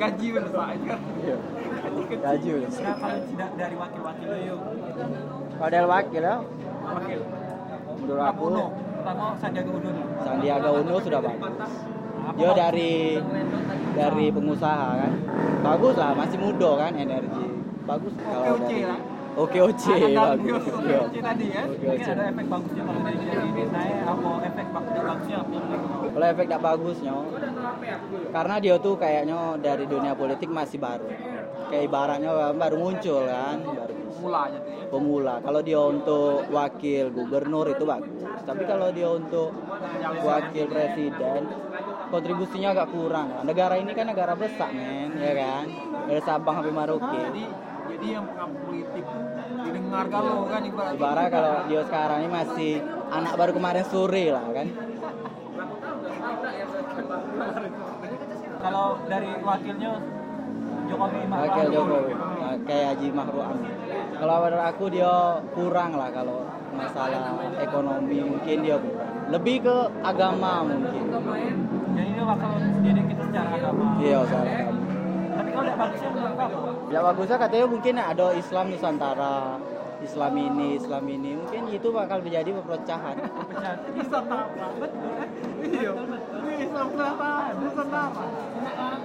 Gaji 0.00 0.26
Pak. 0.32 0.68
iya. 1.20 1.36
Nah, 2.00 2.94
kalau 2.96 3.20
tidak 3.28 3.50
dari 3.60 3.76
wakil-wakilnya 3.76 4.38
yuk. 4.48 4.60
Kalau 5.60 5.70
dari 5.70 5.88
wakil 5.88 6.22
ya, 6.24 6.36
Wakil. 6.92 7.20
menurut 7.90 8.24
aku 8.24 8.42
Uno. 8.48 8.64
Pertama 8.72 9.24
Sandiaga 9.36 9.70
Uno. 9.70 9.90
Sandiaga 10.20 10.68
Uno 10.72 10.94
sudah 10.98 11.20
bagus. 11.20 11.72
Dia 12.30 12.50
dari 12.54 12.92
dari 13.90 14.26
pengusaha 14.30 14.88
kan, 14.96 15.12
bagus 15.60 15.94
lah, 15.98 16.14
masih 16.14 16.38
muda 16.38 16.70
kan, 16.78 16.92
energi, 16.94 17.46
bagus. 17.84 18.12
Kalau 18.16 18.54
Oke, 18.56 18.76
dari. 18.80 18.96
Oke 19.30 19.58
oke, 19.62 19.94
bagus. 20.10 20.62
Oke, 20.68 20.94
oke 21.00 21.18
tadi 21.20 21.46
ya. 21.48 21.62
Mungkin 21.64 22.02
ada 22.04 22.24
efek 22.28 22.46
bagusnya 22.46 22.82
kalau 22.82 23.00
dari 23.00 23.18
dari 23.24 23.62
naik 23.66 23.98
apa 24.04 24.30
efek 24.44 24.66
bag- 24.68 24.90
bagusnya 24.92 25.36
apa? 25.38 25.58
Kalau 26.20 26.36
efek 26.36 26.52
tak 26.52 26.60
bagusnya, 26.60 27.16
karena 28.28 28.54
dia 28.60 28.76
tuh 28.76 28.92
kayaknya 29.00 29.56
dari 29.56 29.88
dunia 29.88 30.12
politik 30.12 30.52
masih 30.52 30.76
baru. 30.76 31.08
Kayak 31.72 31.88
ibaratnya 31.88 32.52
baru 32.60 32.76
muncul 32.76 33.24
kan, 33.24 33.56
baru 33.64 33.94
Mulanya 34.20 34.60
tuh 34.60 34.68
ya. 34.68 34.84
pemula. 34.92 35.34
Kalau 35.40 35.60
dia 35.64 35.80
untuk 35.80 36.44
wakil 36.52 37.08
gubernur 37.08 37.72
itu 37.72 37.88
bagus. 37.88 38.20
Tapi 38.44 38.68
kalau 38.68 38.92
dia 38.92 39.08
untuk 39.08 39.48
wakil 40.20 40.64
presiden, 40.68 41.40
kontribusinya 42.12 42.76
agak 42.76 42.92
kurang. 42.92 43.40
Negara 43.48 43.80
ini 43.80 43.96
kan 43.96 44.12
negara 44.12 44.36
besar, 44.36 44.76
men, 44.76 45.16
ya 45.16 45.32
kan? 45.32 45.64
Dari 46.04 46.20
Sabang 46.20 46.60
sampai 46.60 46.68
Merauke. 46.76 47.16
Jadi 47.32 47.44
jadi 47.96 48.06
yang 48.20 48.28
politik 48.60 49.04
didengar 49.64 50.04
kalau 50.12 50.44
kan 50.52 50.62
ibarat 50.68 50.92
Ibarat 51.00 51.26
kalau 51.32 51.54
dia 51.64 51.82
sekarang 51.88 52.18
ini 52.28 52.28
masih 52.28 52.72
anak 53.08 53.32
baru 53.40 53.52
kemarin 53.56 53.84
sore 53.88 54.24
lah 54.36 54.44
kan. 54.52 54.68
Kalau 58.60 58.86
dari 59.08 59.30
wakilnya 59.40 59.92
Jokowi 60.90 61.22
Ma'ruf 61.30 61.50
Wakil. 61.54 61.66
Jokowi, 61.70 62.12
kayak 62.66 62.84
Haji 62.94 63.06
Mahfud 63.14 63.44
Amin. 63.46 63.72
Kalau 64.20 64.36
menurut 64.42 64.64
aku 64.66 64.84
dia 64.90 65.14
kurang 65.54 65.90
lah 65.94 66.10
kalau 66.10 66.44
masalah 66.74 67.38
ekonomi 67.62 68.18
mungkin 68.26 68.56
dia 68.66 68.76
kurang. 68.76 69.08
Lebih 69.30 69.56
ke 69.62 69.76
agama 70.02 70.66
mungkin. 70.66 71.02
Jadi 71.94 72.10
dia 72.10 72.24
bakal 72.26 72.50
jadi 72.82 73.00
kita 73.06 73.22
secara 73.30 73.50
agama. 73.54 73.84
Iya, 74.02 74.18
salah 74.26 74.50
kamu. 74.50 74.80
Tapi 75.30 75.48
kalau 75.54 75.64
tidak 75.64 75.78
bagusnya 75.78 76.08
menurut 76.10 76.34
kamu? 76.36 76.58
Ya 76.90 76.98
bagusnya 77.06 77.36
katanya 77.38 77.66
mungkin 77.70 77.94
ada 78.02 78.26
Islam 78.34 78.66
Nusantara, 78.74 79.38
Islam 80.00 80.32
ini, 80.36 80.66
Islam 80.80 81.04
ini. 81.06 81.30
Mungkin 81.36 81.62
itu 81.70 81.88
bakal 81.92 82.18
menjadi 82.24 82.50
perpecahan. 82.56 83.16
Pecah. 83.20 83.74
Bisa 83.92 84.16
apa? 84.20 84.38
Betul. 84.80 85.12
Iya. 85.60 85.90
Bisa 86.56 86.78
apa? 86.80 87.30
Bisa 87.60 87.82
apa? 87.84 88.02
Ada 88.08 88.28
perpecahan. 88.56 88.98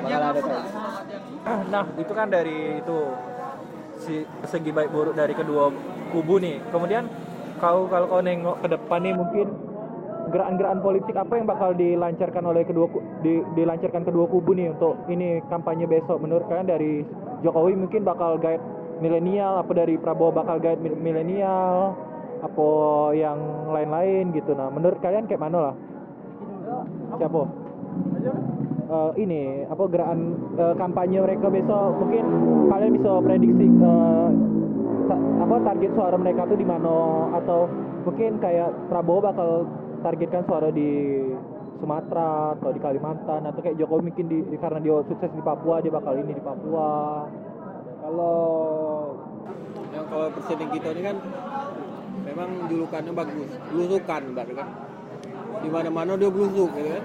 Bakal 0.00 0.22
ada 0.22 0.40
kayak 0.40 0.60
Nah, 1.70 1.84
itu 1.98 2.12
kan 2.14 2.26
dari 2.30 2.78
itu 2.78 2.98
si 4.00 4.14
segi 4.46 4.70
baik 4.70 4.90
buruk 4.90 5.14
dari 5.18 5.34
kedua 5.34 5.70
kubu 6.14 6.38
nih. 6.38 6.62
Kemudian 6.70 7.10
kau 7.58 7.86
kalau 7.90 8.06
kau 8.08 8.22
nengok 8.22 8.62
ke 8.64 8.68
depan 8.70 9.00
nih 9.04 9.14
mungkin 9.14 9.46
gerakan-gerakan 10.30 10.80
politik 10.80 11.14
apa 11.18 11.32
yang 11.36 11.46
bakal 11.50 11.70
dilancarkan 11.74 12.44
oleh 12.46 12.62
kedua 12.62 12.86
di, 13.20 13.42
dilancarkan 13.58 14.06
kedua 14.06 14.30
kubu 14.30 14.54
nih 14.54 14.70
untuk 14.70 14.94
ini 15.10 15.42
kampanye 15.50 15.90
besok 15.90 16.22
menurut 16.22 16.46
kalian 16.46 16.70
dari 16.70 17.02
Jokowi 17.42 17.74
mungkin 17.74 18.06
bakal 18.06 18.38
guide 18.38 18.62
milenial 19.00 19.64
apa 19.64 19.72
dari 19.72 19.96
Prabowo 19.96 20.30
bakal 20.30 20.60
guide 20.60 20.84
mil- 20.84 21.00
milenial 21.00 21.96
apa 22.40 22.68
yang 23.16 23.38
lain-lain 23.72 24.32
gitu. 24.36 24.52
Nah 24.56 24.68
menurut 24.68 25.00
kalian 25.00 25.28
kayak 25.28 25.40
mana 25.40 25.72
lah? 25.72 25.74
Siapa? 27.16 27.42
Eh, 28.90 29.10
ini 29.22 29.64
apa 29.70 29.84
gerakan 29.86 30.20
eh, 30.56 30.74
kampanye 30.76 31.18
mereka 31.20 31.46
besok. 31.48 32.00
Mungkin 32.00 32.24
kalian 32.68 32.92
bisa 32.96 33.10
prediksi 33.22 33.66
sa- 33.80 34.32
apa 35.40 35.54
target 35.66 35.90
suara 35.94 36.16
mereka 36.18 36.46
tuh 36.46 36.58
di 36.58 36.66
mana. 36.66 37.28
Atau 37.40 37.66
mungkin 38.04 38.40
kayak 38.40 38.92
Prabowo 38.92 39.20
bakal 39.24 39.50
targetkan 40.00 40.44
suara 40.48 40.68
di 40.72 41.22
Sumatera 41.80 42.56
atau 42.58 42.70
di 42.72 42.80
Kalimantan. 42.82 43.46
Atau 43.46 43.60
kayak 43.62 43.78
Jokowi 43.78 44.10
mungkin 44.10 44.26
karena 44.58 44.78
dia 44.82 44.96
sukses 45.06 45.30
di 45.32 45.42
Papua 45.44 45.78
dia 45.80 45.92
bakal 45.92 46.18
ini 46.18 46.34
di 46.34 46.42
Papua 46.42 47.24
Kalau 48.10 48.42
yang 49.94 50.02
kalau 50.10 50.26
presiden 50.34 50.66
kita 50.74 50.88
ini 50.98 51.02
kan 51.14 51.16
memang 52.26 52.66
julukannya 52.66 53.14
bagus, 53.14 53.50
belusukan 53.70 54.34
berarti 54.34 54.54
kan. 54.58 54.68
Di 55.62 55.68
mana-mana 55.70 56.18
dia 56.18 56.26
belusuk 56.26 56.74
gitu 56.74 56.90
kan. 56.90 57.04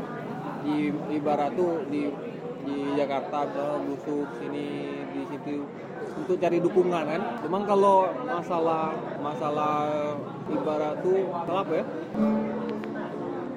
Di, 0.65 0.89
di 0.89 1.17
barat 1.21 1.53
tuh 1.53 1.85
di 1.93 2.09
di 2.65 2.97
Jakarta 2.97 3.45
misalnya 3.45 3.77
belusuk 3.85 4.25
sini 4.41 4.65
di 5.13 5.21
situ 5.29 5.61
untuk 6.25 6.41
cari 6.41 6.57
dukungan 6.57 7.03
kan. 7.05 7.21
Cuman 7.45 7.61
kalau 7.69 8.09
masalah 8.25 8.97
masalah 9.21 9.77
ibarat 10.49 11.05
tuh 11.05 11.21
apa 11.45 11.73
ya? 11.77 11.85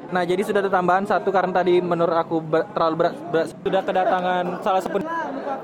Nah, 0.08 0.24
jadi 0.24 0.40
sudah 0.40 0.64
ada 0.64 0.72
tambahan 0.72 1.04
satu 1.04 1.28
karena 1.28 1.52
tadi 1.52 1.84
menurut 1.84 2.16
aku 2.16 2.40
ber- 2.40 2.64
terlalu 2.72 2.96
berat, 2.96 3.14
berat. 3.28 3.46
Sudah 3.60 3.80
kedatangan 3.84 4.44
salah 4.64 4.80
satu 4.80 5.00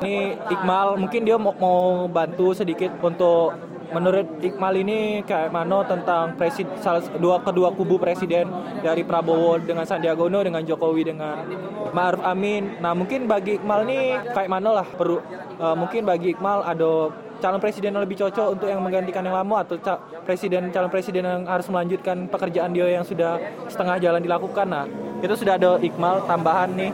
ini 0.03 0.37
Iqmal, 0.51 0.99
mungkin 1.01 1.21
dia 1.25 1.37
mau, 1.39 1.55
mau 1.57 2.07
bantu 2.11 2.53
sedikit 2.53 2.93
untuk 3.01 3.55
menurut 3.95 4.27
Iqmal 4.43 4.75
ini 4.83 5.23
kayak 5.23 5.55
mana 5.55 5.87
tentang 5.87 6.35
presiden 6.35 6.75
salah 6.83 7.05
dua 7.15 7.39
kedua 7.39 7.71
kubu 7.71 7.95
presiden 8.01 8.51
dari 8.83 9.07
Prabowo 9.07 9.63
dengan 9.63 9.87
Sandiaga 9.87 10.27
Uno 10.27 10.43
dengan 10.43 10.67
Jokowi 10.67 11.15
dengan 11.15 11.47
Ma'ruf 11.95 12.27
Amin. 12.27 12.83
Nah, 12.83 12.91
mungkin 12.91 13.31
bagi 13.31 13.63
Iqmal 13.63 13.87
nih 13.87 14.35
kayak 14.35 14.51
mana 14.51 14.83
lah 14.83 14.87
perlu 14.89 15.23
eh, 15.61 15.77
mungkin 15.79 16.03
bagi 16.03 16.35
Iqmal 16.35 16.67
ada 16.67 17.15
calon 17.39 17.61
presiden 17.61 17.93
yang 17.93 18.03
lebih 18.03 18.19
cocok 18.19 18.57
untuk 18.57 18.67
yang 18.73 18.81
menggantikan 18.81 19.21
yang 19.21 19.37
lama 19.37 19.61
atau 19.61 19.77
ca- 19.77 20.01
presiden 20.25 20.73
calon 20.73 20.89
presiden 20.89 21.29
yang 21.29 21.45
harus 21.45 21.69
melanjutkan 21.69 22.25
pekerjaan 22.31 22.73
dia 22.73 22.89
yang 22.89 23.05
sudah 23.05 23.37
setengah 23.69 24.01
jalan 24.01 24.25
dilakukan 24.25 24.65
nah 24.65 24.89
itu 25.21 25.35
sudah 25.37 25.61
ada 25.61 25.77
Iqmal 25.77 26.25
tambahan 26.25 26.73
nih 26.73 26.91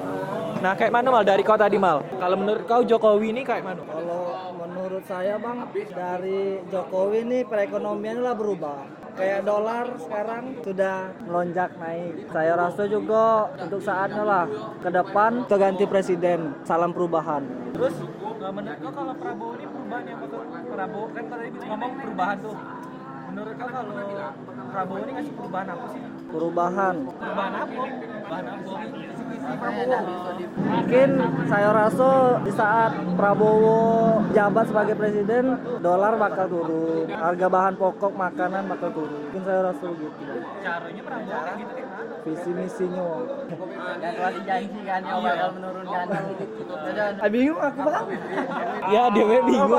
nah 0.61 0.73
kayak 0.77 0.93
mana 0.93 1.09
mal 1.09 1.25
dari 1.25 1.41
kau 1.41 1.57
tadi 1.57 1.81
mal 1.81 2.05
kalau 2.21 2.37
menurut 2.37 2.65
kau 2.69 2.85
Jokowi 2.85 3.33
ini 3.33 3.43
kayak 3.43 3.65
mana 3.65 3.81
Kalau 3.81 4.21
menurut 4.91 5.05
saya 5.07 5.35
bang 5.39 5.59
dari 5.95 6.61
Jokowi 6.69 7.19
ini 7.23 7.39
perekonomian 7.47 8.21
lah 8.21 8.35
berubah. 8.35 8.85
Kayak 9.15 9.47
dolar 9.47 9.87
sekarang 10.03 10.59
sudah 10.67 11.15
melonjak 11.25 11.71
naik. 11.79 12.27
Saya 12.33 12.53
rasa 12.59 12.91
juga 12.91 13.49
untuk 13.55 13.81
saatnya 13.87 14.25
lah 14.27 14.45
ke 14.83 14.91
depan 14.91 15.45
ganti 15.47 15.85
presiden. 15.87 16.59
Salam 16.67 16.91
perubahan. 16.91 17.45
terus 17.71 17.95
eh, 18.03 18.53
menurut 18.53 18.79
kau 18.83 18.93
kalau 18.93 19.15
Prabowo 19.15 19.53
ini 19.57 19.67
perubahan 19.71 20.05
yang 20.05 20.19
betul 20.21 20.43
Prabowo 20.51 21.07
kan 21.15 21.25
tadi 21.31 21.47
ngomong 21.55 21.93
perubahan 22.03 22.37
tuh 22.43 22.57
menurut 23.31 23.55
kau 23.57 23.69
kalau 23.69 23.93
Prabowo 24.71 24.99
ini 24.99 25.11
ngasih 25.13 25.35
perubahan 25.35 25.67
apa 25.67 25.87
sih 25.91 26.01
Perubahan. 26.31 26.97
perubahan 27.11 27.53
apa 27.55 27.75
perubahan 27.75 28.45
apa 28.47 28.61
Mungkin 30.61 31.11
saya 31.51 31.69
rasa 31.75 32.11
di 32.41 32.53
saat 32.53 32.93
Prabowo 33.19 33.81
jabat 34.31 34.71
sebagai 34.71 34.95
presiden, 34.95 35.45
dolar 35.81 36.15
bakal 36.15 36.47
turun. 36.47 37.11
Harga 37.11 37.47
bahan 37.49 37.75
pokok 37.75 38.13
makanan 38.15 38.71
bakal 38.71 38.95
turun. 38.95 39.19
Mungkin 39.27 39.43
saya 39.43 39.61
rasa 39.67 39.87
gitu. 39.91 40.23
caranya 40.63 41.03
Prabowo 41.03 41.35
kayak 41.35 41.57
gitu 41.57 41.73
mana 41.83 42.15
Visi 42.21 42.51
misinya. 42.53 43.09
yang 43.99 44.13
telah 44.15 44.33
dijanjikan 44.33 45.01
yang 45.03 45.19
bakal 45.19 45.49
menurunkan. 45.57 46.05
Ah, 47.19 47.29
bingung 47.29 47.59
aku 47.59 47.81
bang. 47.81 48.07
ya 48.95 49.03
dia 49.11 49.25
bingung 49.41 49.73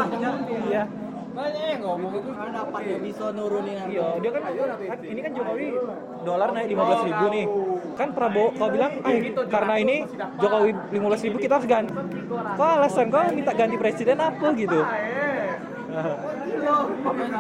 iya 0.68 0.84
Banyak 1.32 1.64
yang 1.64 1.82
ngomong 1.88 2.12
itu 2.20 2.30
Dapat 2.52 2.82
dia 2.84 3.00
bisa 3.00 3.26
nurunin 3.32 3.76
harga. 3.80 3.92
Iya, 3.92 4.08
dia 4.20 4.32
kan, 4.36 4.42
kan 4.44 5.00
ini 5.08 5.20
kan 5.24 5.32
Jokowi 5.32 5.68
dolar 6.28 6.50
naik 6.52 6.68
15 6.68 7.08
ribu 7.08 7.26
nih. 7.32 7.46
Kan 7.96 8.10
Prabowo 8.12 8.50
kau 8.60 8.68
bilang, 8.68 8.92
eh 9.08 9.20
karena 9.48 9.74
ini 9.80 9.96
Jokowi 10.40 10.72
15 10.92 11.26
ribu 11.32 11.38
kita 11.40 11.54
harus 11.60 11.68
ganti. 11.72 11.92
Kok 12.32 12.70
alasan 12.80 13.08
kau 13.08 13.24
minta 13.32 13.56
ganti 13.56 13.76
presiden 13.80 14.20
apa 14.20 14.48
gitu? 14.60 14.80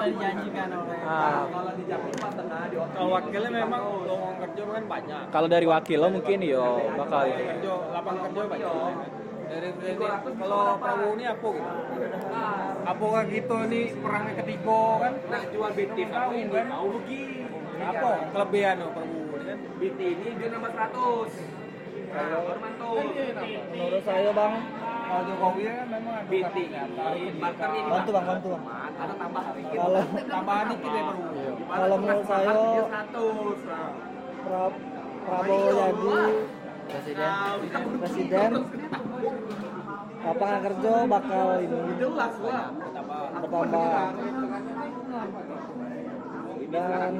Dijanjikan 0.02 0.70
oleh 0.76 0.98
Ah, 1.08 1.48
kalau 2.92 3.10
wakilnya 3.16 3.52
memang 3.52 3.84
lowongan 4.04 4.36
kerja 4.44 4.62
kan 4.68 4.84
banyak. 4.88 5.24
kalau 5.32 5.48
dari 5.48 5.66
wakil 5.68 5.98
lo 6.04 6.08
mungkin 6.12 6.38
yo 6.44 6.68
bakal 7.00 7.32
ya. 7.32 7.36
lapangan 7.96 8.22
kerja 8.28 8.42
banyak 8.52 9.21
dari 9.52 9.70
presiden 9.76 10.34
kalau 10.40 10.80
Prabowo 10.80 11.12
ini 11.20 11.26
apa 11.28 11.48
gitu? 11.52 11.72
Apakah 12.88 13.22
gitu 13.28 13.58
nih 13.68 13.86
perangnya 14.00 14.34
ketiga 14.40 14.80
kan? 15.04 15.14
Nak 15.28 15.44
jual 15.52 15.72
BT 15.76 15.98
tahu 16.08 16.32
kan? 16.56 16.66
Tahu 16.72 16.88
rugi. 16.96 17.24
Apa? 17.82 18.10
kelebihan 18.32 18.76
loh 18.80 18.90
Prabowo 18.96 19.36
ini 19.36 19.44
kan? 19.44 19.58
BT 19.76 20.00
ini 20.00 20.28
dia 20.40 20.48
nambah 20.56 20.72
100 20.72 21.60
Menurut 23.72 24.04
saya 24.04 24.36
bang, 24.36 24.54
kalau 25.08 25.24
Jokowi 25.32 25.64
kan 25.64 25.88
memang 25.88 26.14
ada 26.20 26.28
BT 26.28 26.56
ini. 26.68 27.40
bantu 27.88 28.10
bang, 28.12 28.26
bantu 28.28 28.48
bang. 28.52 28.64
ada 29.00 29.14
tambahan 29.16 29.54
Kalau 29.72 30.04
tambahan 30.28 30.66
dikit 30.76 30.92
ya 30.92 31.04
Prabowo 31.08 31.32
kalau 31.72 31.96
menurut 32.04 32.26
saya 32.28 32.52
100 36.92 38.52
lapangan 40.22 40.60
kerja 40.62 40.94
bakal 41.08 41.48
ini. 41.64 41.80
Bertambah. 43.42 44.12
dan 46.72 47.20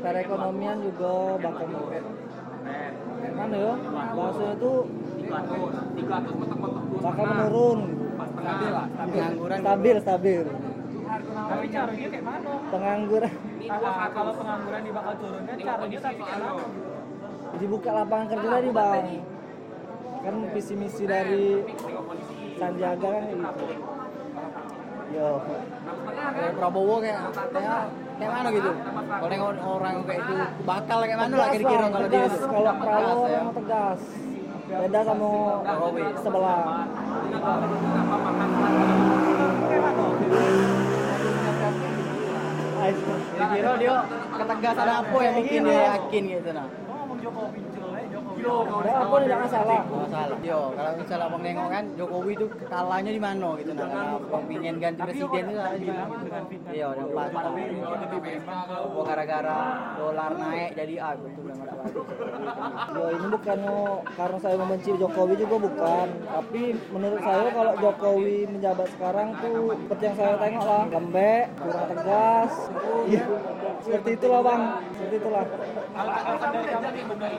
perekonomian 0.00 0.80
juga 0.80 1.36
bakal 1.36 1.68
menurun 1.68 2.04
mana 3.36 3.56
ya? 3.56 3.74
Bahasanya 4.16 4.54
itu 4.56 4.72
bakal 7.00 7.24
menurun. 7.28 7.78
Pengangguran 9.00 9.58
stabil 9.60 9.96
stabil. 10.00 10.42
Tapi 11.20 11.66
caranya 11.68 12.06
kayak 12.08 12.24
mana? 12.24 12.52
pengangguran. 12.72 13.32
Kalau 14.16 14.32
pengangguran 14.32 14.80
di 14.80 14.92
bakal 14.96 15.14
turun 15.20 15.42
kan 15.44 15.56
caranya 15.60 15.98
tapi 16.00 16.20
kayak 16.24 16.40
mana? 16.40 16.50
Dibuka 17.58 17.90
lapangan 17.90 18.26
kerja 18.30 18.48
tadi 18.60 18.70
bang 18.70 19.04
kan 20.20 20.34
visi 20.52 20.74
misi 20.76 21.04
dari 21.08 21.64
Sandiaga 22.60 23.08
kan 23.08 23.24
gitu. 23.32 23.64
Yo. 25.10 25.28
Kayak 26.36 26.52
Prabowo 26.60 26.94
kayak 27.02 27.20
kayak 27.50 27.80
kayak 28.20 28.30
mana 28.30 28.48
gitu? 28.52 28.70
Kalau 28.76 29.28
nengok 29.32 29.50
orang 29.64 29.94
kayak 30.04 30.20
itu 30.22 30.34
bakal 30.68 30.98
kayak 31.02 31.18
mana 31.18 31.34
lah 31.34 31.48
kira-kira 31.50 31.86
kalau 31.88 32.08
dia 32.12 32.26
kalau 32.28 32.72
Prabowo 32.76 33.24
Tegas, 33.24 33.32
ya. 33.32 33.40
memang 33.40 33.54
tegas. 33.56 34.00
Beda 34.70 35.00
sama 35.02 35.30
sebelah. 36.20 36.62
Kira-kira 43.34 43.70
dia 43.80 43.96
ketegasan 44.36 44.88
apa 45.00 45.18
yang 45.24 45.34
bikin 45.42 45.60
dia 45.64 45.80
yakin 45.96 46.22
gitu 46.38 46.50
nah 46.52 46.68
Nah, 47.20 48.96
aku 49.04 49.14
tidak 49.20 49.38
Nggak 49.40 49.52
salah. 49.52 49.82
Yo, 50.40 50.60
kalau 50.72 50.90
misalnya 50.96 51.26
abang 51.28 51.42
nengok 51.44 51.68
kan 51.68 51.84
Jokowi 52.00 52.32
itu 52.32 52.46
kalahnya 52.66 53.12
di 53.12 53.20
mana 53.20 53.48
gitu 53.60 53.70
nah. 53.76 53.86
Kalau 53.92 54.16
abang 54.24 54.44
pingin 54.48 54.76
ganti 54.80 55.00
presiden 55.04 55.42
itu 55.44 55.52
salah 55.60 55.76
di 55.76 55.88
mana? 55.88 56.04
Iya, 56.72 56.88
yang 56.96 57.10
pasti. 57.12 57.62
Oh, 58.80 59.02
gara-gara 59.04 59.60
dolar 60.00 60.32
naik 60.40 60.70
jadi 60.72 60.94
A 60.96 61.10
gitu 61.20 61.40
udah. 61.44 61.56
Yo, 62.96 63.04
ini 63.12 63.26
bukannya 63.28 63.76
karena 64.16 64.38
saya 64.40 64.56
membenci 64.56 64.88
Jokowi 64.96 65.34
juga 65.36 65.56
bukan 65.60 66.06
tapi 66.20 66.62
menurut 66.92 67.20
saya 67.20 67.48
kalau 67.52 67.72
Jokowi 67.80 68.38
menjabat 68.48 68.88
sekarang 68.96 69.28
tuh 69.40 69.76
seperti 69.76 70.02
yang 70.08 70.16
saya 70.16 70.34
tengok 70.40 70.64
lah 70.64 70.84
lembek 70.88 71.44
kurang 71.60 71.86
tegas 71.88 72.52
iya 73.08 73.24
seperti 73.80 74.10
itulah 74.16 74.40
bang 74.44 74.62
seperti 74.94 75.16
itulah 75.20 75.44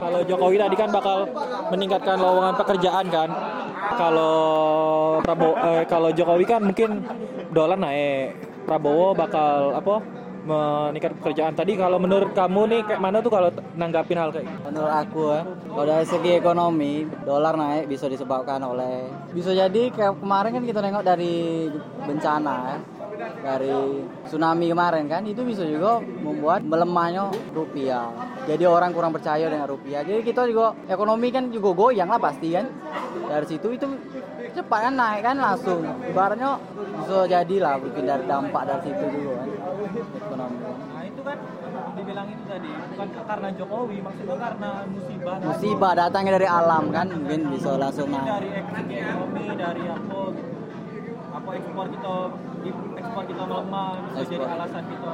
Kalau 0.02 0.20
Jokowi 0.26 0.56
tadi 0.58 0.76
kan 0.76 0.90
bakal 0.92 1.18
meningkatkan 1.72 2.16
lowongan 2.20 2.54
pekerjaan 2.58 3.06
kan. 3.08 3.30
Kalau 3.96 4.36
Prabowo 5.24 5.54
eh, 5.58 5.84
kalau 5.88 6.10
Jokowi 6.12 6.44
kan 6.46 6.60
mungkin 6.62 7.02
dolar 7.50 7.78
naik. 7.78 8.36
Prabowo 8.62 9.14
bakal 9.16 9.74
apa? 9.74 9.94
meningkat 10.42 11.14
pekerjaan 11.22 11.54
tadi 11.54 11.78
kalau 11.78 12.02
menurut 12.02 12.34
kamu 12.34 12.62
nih 12.66 12.80
kayak 12.82 12.98
mana 12.98 13.22
tuh 13.22 13.30
kalau 13.30 13.48
nanggapin 13.78 14.18
hal 14.18 14.34
kayak 14.34 14.50
gitu? 14.50 14.58
Menurut 14.66 14.92
aku 14.92 15.22
ya, 15.30 15.40
kalau 15.46 15.86
dari 15.86 16.06
segi 16.06 16.30
ekonomi, 16.34 16.94
dolar 17.22 17.54
naik 17.54 17.86
bisa 17.86 18.10
disebabkan 18.10 18.58
oleh 18.58 19.06
bisa 19.30 19.54
jadi 19.54 19.82
kayak 19.94 20.18
kemarin 20.18 20.50
kan 20.58 20.64
kita 20.66 20.80
nengok 20.82 21.04
dari 21.06 21.70
bencana 22.02 22.54
ya. 22.74 22.76
Dari 23.20 23.74
tsunami 24.26 24.66
kemarin 24.72 25.04
kan 25.06 25.22
itu 25.28 25.42
bisa 25.44 25.62
juga 25.66 26.00
membuat 26.00 26.64
melemahnya 26.64 27.28
rupiah. 27.52 28.08
Jadi 28.48 28.64
orang 28.64 28.90
kurang 28.90 29.12
percaya 29.12 29.46
dengan 29.46 29.68
rupiah. 29.68 30.00
Jadi 30.02 30.24
kita 30.24 30.48
juga 30.48 30.74
ekonomi 30.88 31.28
kan 31.28 31.52
juga 31.52 31.70
goyang 31.76 32.08
lah 32.08 32.20
pasti 32.22 32.56
kan. 32.56 32.66
Dari 33.28 33.46
situ 33.46 33.68
itu 33.74 33.86
cepat 34.52 34.80
kan 34.88 34.94
naik 34.96 35.22
kan 35.24 35.36
langsung. 35.38 35.84
Ibaratnya 36.08 36.60
bisa 37.02 37.16
jadi 37.28 37.56
lah 37.60 37.74
mungkin 37.78 38.04
dari 38.04 38.24
dampak 38.24 38.62
dari 38.68 38.82
situ 38.88 39.04
juga 39.12 39.32
kan 39.40 39.48
ekonomi. 39.92 40.58
Nah 40.62 41.02
itu 41.04 41.20
kan 41.22 41.38
dibilang 41.92 42.28
itu 42.32 42.42
tadi 42.48 42.70
bukan 42.72 43.08
karena 43.28 43.48
Jokowi 43.52 43.96
maksudnya 44.00 44.36
karena 44.40 44.70
musibah 44.88 45.34
Musibah 45.44 45.92
datangnya 45.96 46.32
dari 46.40 46.48
alam 46.48 46.84
kan 46.88 47.06
mungkin 47.12 47.40
bisa 47.52 47.70
langsung 47.76 48.08
naik. 48.08 48.26
dari 48.28 48.48
ekonomi 48.56 49.44
dari 49.56 49.84
apa 49.88 50.18
gitu. 50.32 50.61
Apa 51.42 51.58
ekspor 51.58 51.86
kita 51.90 52.14
di- 52.62 52.76
ekspor 52.96 53.22
kita 53.26 53.42
melemah 53.42 53.88
bisa 54.06 54.20
jadi 54.22 54.34
Ekspor. 54.38 54.54
alasan 54.54 54.82
kita 54.86 55.12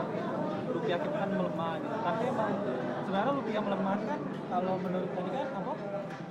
rupiah 0.69 0.99
kita 1.01 1.17
kan 1.17 1.31
melemah 1.33 1.73
gitu. 1.81 1.97
tapi 2.05 2.23
emang 2.29 2.51
sebenarnya 3.01 3.33
rupiah 3.33 3.63
melemah 3.65 3.97
kan 4.05 4.19
kalau 4.47 4.75
menurut 4.77 5.11
tadi 5.11 5.31
kan 5.33 5.47
apa 5.57 5.73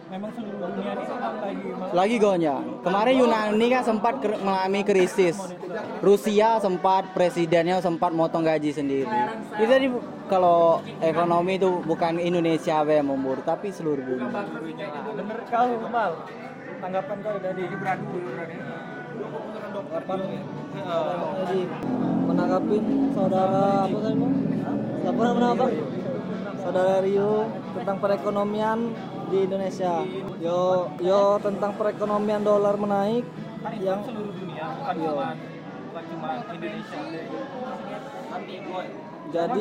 memang 0.08 0.30
seluruh 0.32 0.60
dunia 0.72 0.92
ini 0.94 1.04
lagi 1.04 1.68
Lagi 1.92 2.16
gonya. 2.16 2.56
Kemarin 2.80 3.14
Yunani 3.20 3.68
kan 3.68 3.84
sempat 3.84 4.14
ker- 4.24 4.40
mengalami 4.40 4.82
krisis. 4.88 5.36
Rusia 6.00 6.64
sempat 6.64 7.12
presidennya 7.12 7.84
sempat 7.84 8.16
motong 8.16 8.48
gaji 8.48 8.72
sendiri. 8.72 9.12
Itu 9.60 9.68
jadi 9.68 9.88
kalau 10.32 10.80
ekonomi 11.04 11.60
itu 11.60 11.84
bukan 11.84 12.24
Indonesia 12.24 12.80
aja 12.80 12.94
yang 12.94 13.12
memburuk 13.12 13.44
tapi 13.44 13.68
seluruh 13.68 14.00
dunia. 14.00 14.32
bener 15.12 15.38
kau 15.52 15.76
mal 15.90 16.12
tanggapan 16.80 17.18
kau 17.20 17.36
dari 17.42 17.64
jadi 19.88 21.60
menanggapi 22.28 22.78
saudara 23.16 23.88
apa 23.88 23.98
tadi 24.04 24.16
bang? 24.20 24.34
Siapa 25.00 25.22
namanya 25.24 25.50
apa? 25.56 25.66
Saudara 26.60 26.96
Rio 27.00 27.48
tentang 27.72 27.98
perekonomian 28.04 28.80
di 29.32 29.38
Indonesia. 29.48 30.04
Yo 30.44 30.92
yo 31.00 31.40
tentang 31.40 31.72
perekonomian 31.80 32.44
dolar 32.44 32.76
menaik 32.76 33.24
yang 33.80 34.00
seluruh 34.04 34.32
dunia 34.32 34.66
bukan 34.80 34.96
Iya. 34.96 35.12
cuma 35.12 35.28
bukan 35.88 36.04
cuma 36.08 36.30
Indonesia 36.52 37.00
jadi 39.28 39.60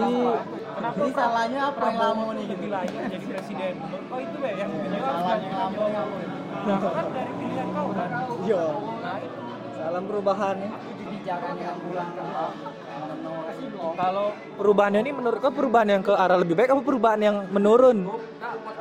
kenapa? 0.78 1.02
Ini 1.02 1.10
salahnya 1.10 1.60
apa 1.66 1.82
yang 1.90 1.98
lama 1.98 2.26
nih? 2.38 2.44
Gitu? 2.46 2.64
layak 2.70 3.02
jadi 3.10 3.26
presiden. 3.26 3.72
Kau 4.06 4.18
itu 4.22 4.36
ya 4.38 4.52
yang 4.54 4.70
yang 4.70 5.02
Salahnya 5.02 5.50
tanggung 5.50 5.90
lama. 5.90 6.16
jawab. 6.62 6.66
Nah, 6.66 6.78
kan 6.94 7.06
dari 7.10 7.32
pilihan 7.34 7.68
kau 7.74 7.88
kan? 7.90 8.08
Yo. 8.46 8.64
Nah 9.02 9.16
itu 9.18 9.45
salam 9.86 10.04
perubahan 10.10 10.56
ya 10.58 10.70
Kebijakan 11.06 11.54
yang 11.62 11.78
pulang 11.78 12.10
Kalau 13.94 14.26
perubahannya 14.58 15.00
ini 15.06 15.12
menurut 15.14 15.38
kau 15.38 15.54
perubahan 15.54 15.88
yang 15.94 16.02
ke 16.02 16.10
arah 16.10 16.38
lebih 16.42 16.58
baik 16.58 16.74
apa 16.74 16.82
perubahan 16.82 17.20
yang 17.22 17.36
menurun? 17.54 18.10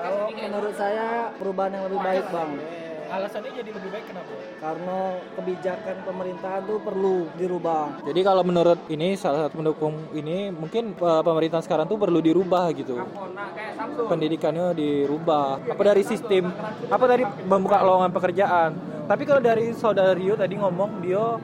kalau 0.01 0.27
menurut 0.33 0.73
saya 0.73 1.29
perubahan 1.37 1.71
yang 1.77 1.83
lebih 1.85 2.01
baik 2.01 2.25
bang 2.33 2.51
Alasannya 3.05 3.51
jadi 3.53 3.69
lebih 3.69 3.89
baik 3.93 4.05
kenapa? 4.09 4.33
karena 4.57 4.97
kebijakan 5.37 5.95
pemerintahan 6.09 6.61
tuh 6.65 6.77
perlu 6.81 7.15
dirubah 7.37 8.01
Jadi 8.01 8.19
kalau 8.25 8.41
menurut 8.41 8.79
ini 8.89 9.13
salah 9.13 9.45
satu 9.45 9.61
pendukung 9.61 10.09
ini 10.17 10.49
mungkin 10.49 10.97
eh, 10.97 11.21
pemerintahan 11.21 11.61
sekarang 11.61 11.85
tuh 11.85 12.01
perlu 12.01 12.17
dirubah 12.17 12.73
gitu. 12.73 12.97
Pendidikannya 14.09 14.73
dirubah. 14.73 15.61
Apa 15.69 15.81
dari 15.85 16.01
sistem? 16.01 16.49
Apa 16.89 17.05
dari 17.05 17.29
membuka 17.45 17.85
lowongan 17.85 18.09
pekerjaan? 18.09 18.94
Tapi 19.05 19.23
kalau 19.23 19.41
dari 19.41 19.69
saudara 19.77 20.17
Rio 20.17 20.33
tadi 20.33 20.57
ngomong 20.57 21.05
dia 21.05 21.37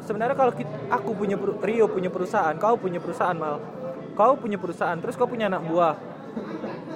sebenarnya 0.00 0.32
kalau 0.32 0.52
kit- 0.56 0.70
aku 0.88 1.12
punya 1.12 1.36
Rio 1.36 1.86
punya 1.92 2.08
perusahaan, 2.08 2.56
kau 2.56 2.80
punya 2.80 3.02
perusahaan 3.02 3.36
mal, 3.36 3.60
kau 4.16 4.32
punya 4.40 4.56
perusahaan, 4.56 4.96
terus 4.96 5.12
kau 5.18 5.28
punya 5.28 5.52
anak 5.52 5.60
buah. 5.68 5.94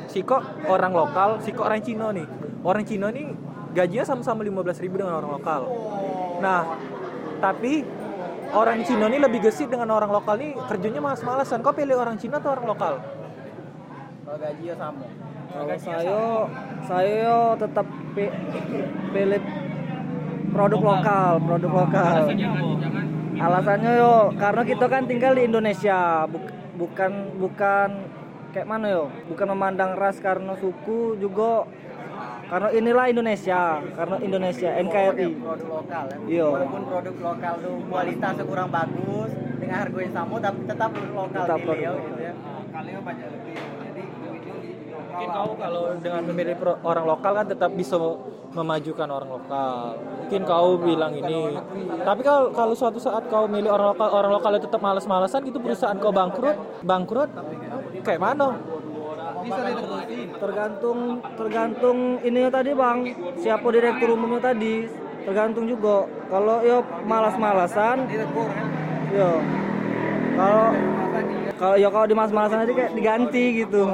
Si 0.08 0.24
kok 0.24 0.40
orang 0.66 0.92
lokal, 0.96 1.38
si 1.44 1.52
kok 1.52 1.68
orang 1.68 1.84
Cina 1.84 2.10
nih. 2.16 2.24
Orang 2.64 2.84
Cina 2.88 3.12
nih 3.12 3.28
gajinya 3.76 4.04
sama-sama 4.08 4.40
15.000 4.42 4.84
ribu 4.84 4.96
dengan 5.04 5.20
orang 5.20 5.36
lokal. 5.36 5.62
Nah, 6.40 6.60
tapi 7.44 7.84
orang 8.56 8.80
Cina 8.88 9.06
nih 9.06 9.20
lebih 9.20 9.44
gesit 9.44 9.68
dengan 9.68 9.92
orang 9.92 10.10
lokal 10.10 10.40
nih 10.40 10.56
kerjanya 10.64 11.00
malas-malasan. 11.04 11.60
Kau 11.60 11.76
pilih 11.76 12.00
orang 12.00 12.16
Cina 12.16 12.40
atau 12.40 12.56
orang 12.56 12.66
lokal? 12.66 12.94
Kalau 14.24 14.38
gaji 14.40 14.64
ya 14.64 14.74
sama. 14.80 15.04
Kalau 15.50 15.76
saya, 15.82 16.20
saya 16.86 17.34
tetap 17.58 17.86
pi- 18.14 18.36
pilih 19.10 19.42
produk 20.50 20.80
lokal, 20.80 21.32
produk 21.40 21.70
lokal. 21.76 22.16
Alasannya 23.40 23.92
yo, 23.96 24.14
karena 24.36 24.62
kita 24.62 24.84
kan 24.84 25.02
tinggal 25.04 25.32
di 25.32 25.48
Indonesia, 25.48 26.28
buk- 26.28 26.52
bukan 26.76 27.12
bukan 27.40 27.88
kayak 28.50 28.68
mana 28.68 28.86
yo, 28.90 29.04
bukan 29.26 29.46
memandang 29.48 29.96
ras 29.96 30.20
karena 30.20 30.52
suku 30.54 31.16
juga 31.16 31.64
karena 32.46 32.68
inilah 32.68 33.06
Indonesia, 33.08 33.78
karena 33.94 34.16
Indonesia 34.18 34.70
NKRI. 34.76 35.28
Produk 35.38 35.68
lokal 35.70 36.04
ya. 36.04 36.16
Iya. 36.26 36.46
Walaupun 36.50 36.82
produk 36.84 37.14
lokal 37.22 37.54
tuh 37.62 37.74
kualitasnya 37.86 38.44
kurang 38.44 38.68
bagus 38.68 39.30
dengan 39.56 39.76
harga 39.78 39.98
yang 40.02 40.12
sama 40.12 40.34
tapi 40.36 40.60
tetap 40.66 40.88
produk 40.90 41.14
lokal 41.14 41.40
Tetap 41.40 41.58
produk 41.62 41.78
lokal. 41.86 42.02
gitu 42.02 42.18
ya. 42.20 42.32
Kalian 42.70 43.00
banyak 43.00 43.28
lebih. 43.30 43.54
Mungkin 45.10 45.28
kau 45.34 45.52
kalau 45.58 45.82
dengan 45.98 46.22
memilih 46.30 46.54
orang 46.86 47.04
lokal 47.10 47.32
kan 47.34 47.46
tetap 47.50 47.70
bisa 47.74 47.98
memajukan 48.54 49.08
orang 49.10 49.30
lokal. 49.30 49.98
Mungkin 50.22 50.40
kau 50.46 50.70
bilang 50.78 51.12
ini. 51.18 51.58
Tapi 52.06 52.20
kalau 52.22 52.54
kalau 52.54 52.74
suatu 52.78 53.02
saat 53.02 53.26
kau 53.26 53.50
milih 53.50 53.74
orang 53.74 53.90
lokal, 53.90 54.08
orang 54.14 54.32
lokal 54.38 54.50
yang 54.54 54.64
tetap 54.64 54.80
malas-malasan 54.80 55.42
itu 55.50 55.58
perusahaan 55.58 55.98
kau 55.98 56.14
bangkrut, 56.14 56.56
bangkrut 56.86 57.30
kayak 58.06 58.22
mana? 58.22 58.54
Tergantung 60.38 61.18
tergantung 61.34 61.98
ininya 62.22 62.50
tadi 62.54 62.70
bang, 62.70 62.98
siapa 63.40 63.66
direktur 63.74 64.14
umumnya 64.14 64.54
tadi. 64.54 64.86
tergantung 65.20 65.68
juga 65.68 66.08
kalau 66.32 66.64
yo 66.64 66.80
malas-malasan 67.04 68.08
yo 69.12 69.30
kalau 70.32 70.66
kalau 71.60 71.76
ya 71.76 71.88
kalau 71.92 72.06
di 72.08 72.16
malas-malasan 72.16 72.64
aja 72.64 72.72
kayak 72.72 72.92
diganti 72.96 73.44
gitu 73.60 73.84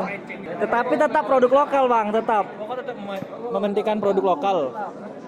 tetapi 0.60 0.94
tetap 0.96 1.24
produk 1.28 1.52
lokal 1.64 1.84
bang 1.88 2.06
tetap. 2.12 2.44
Pokoknya 2.56 2.82
tetap 2.82 2.96
mem- 2.96 3.28
mementingkan 3.52 3.96
produk 4.00 4.24
lokal. 4.36 4.56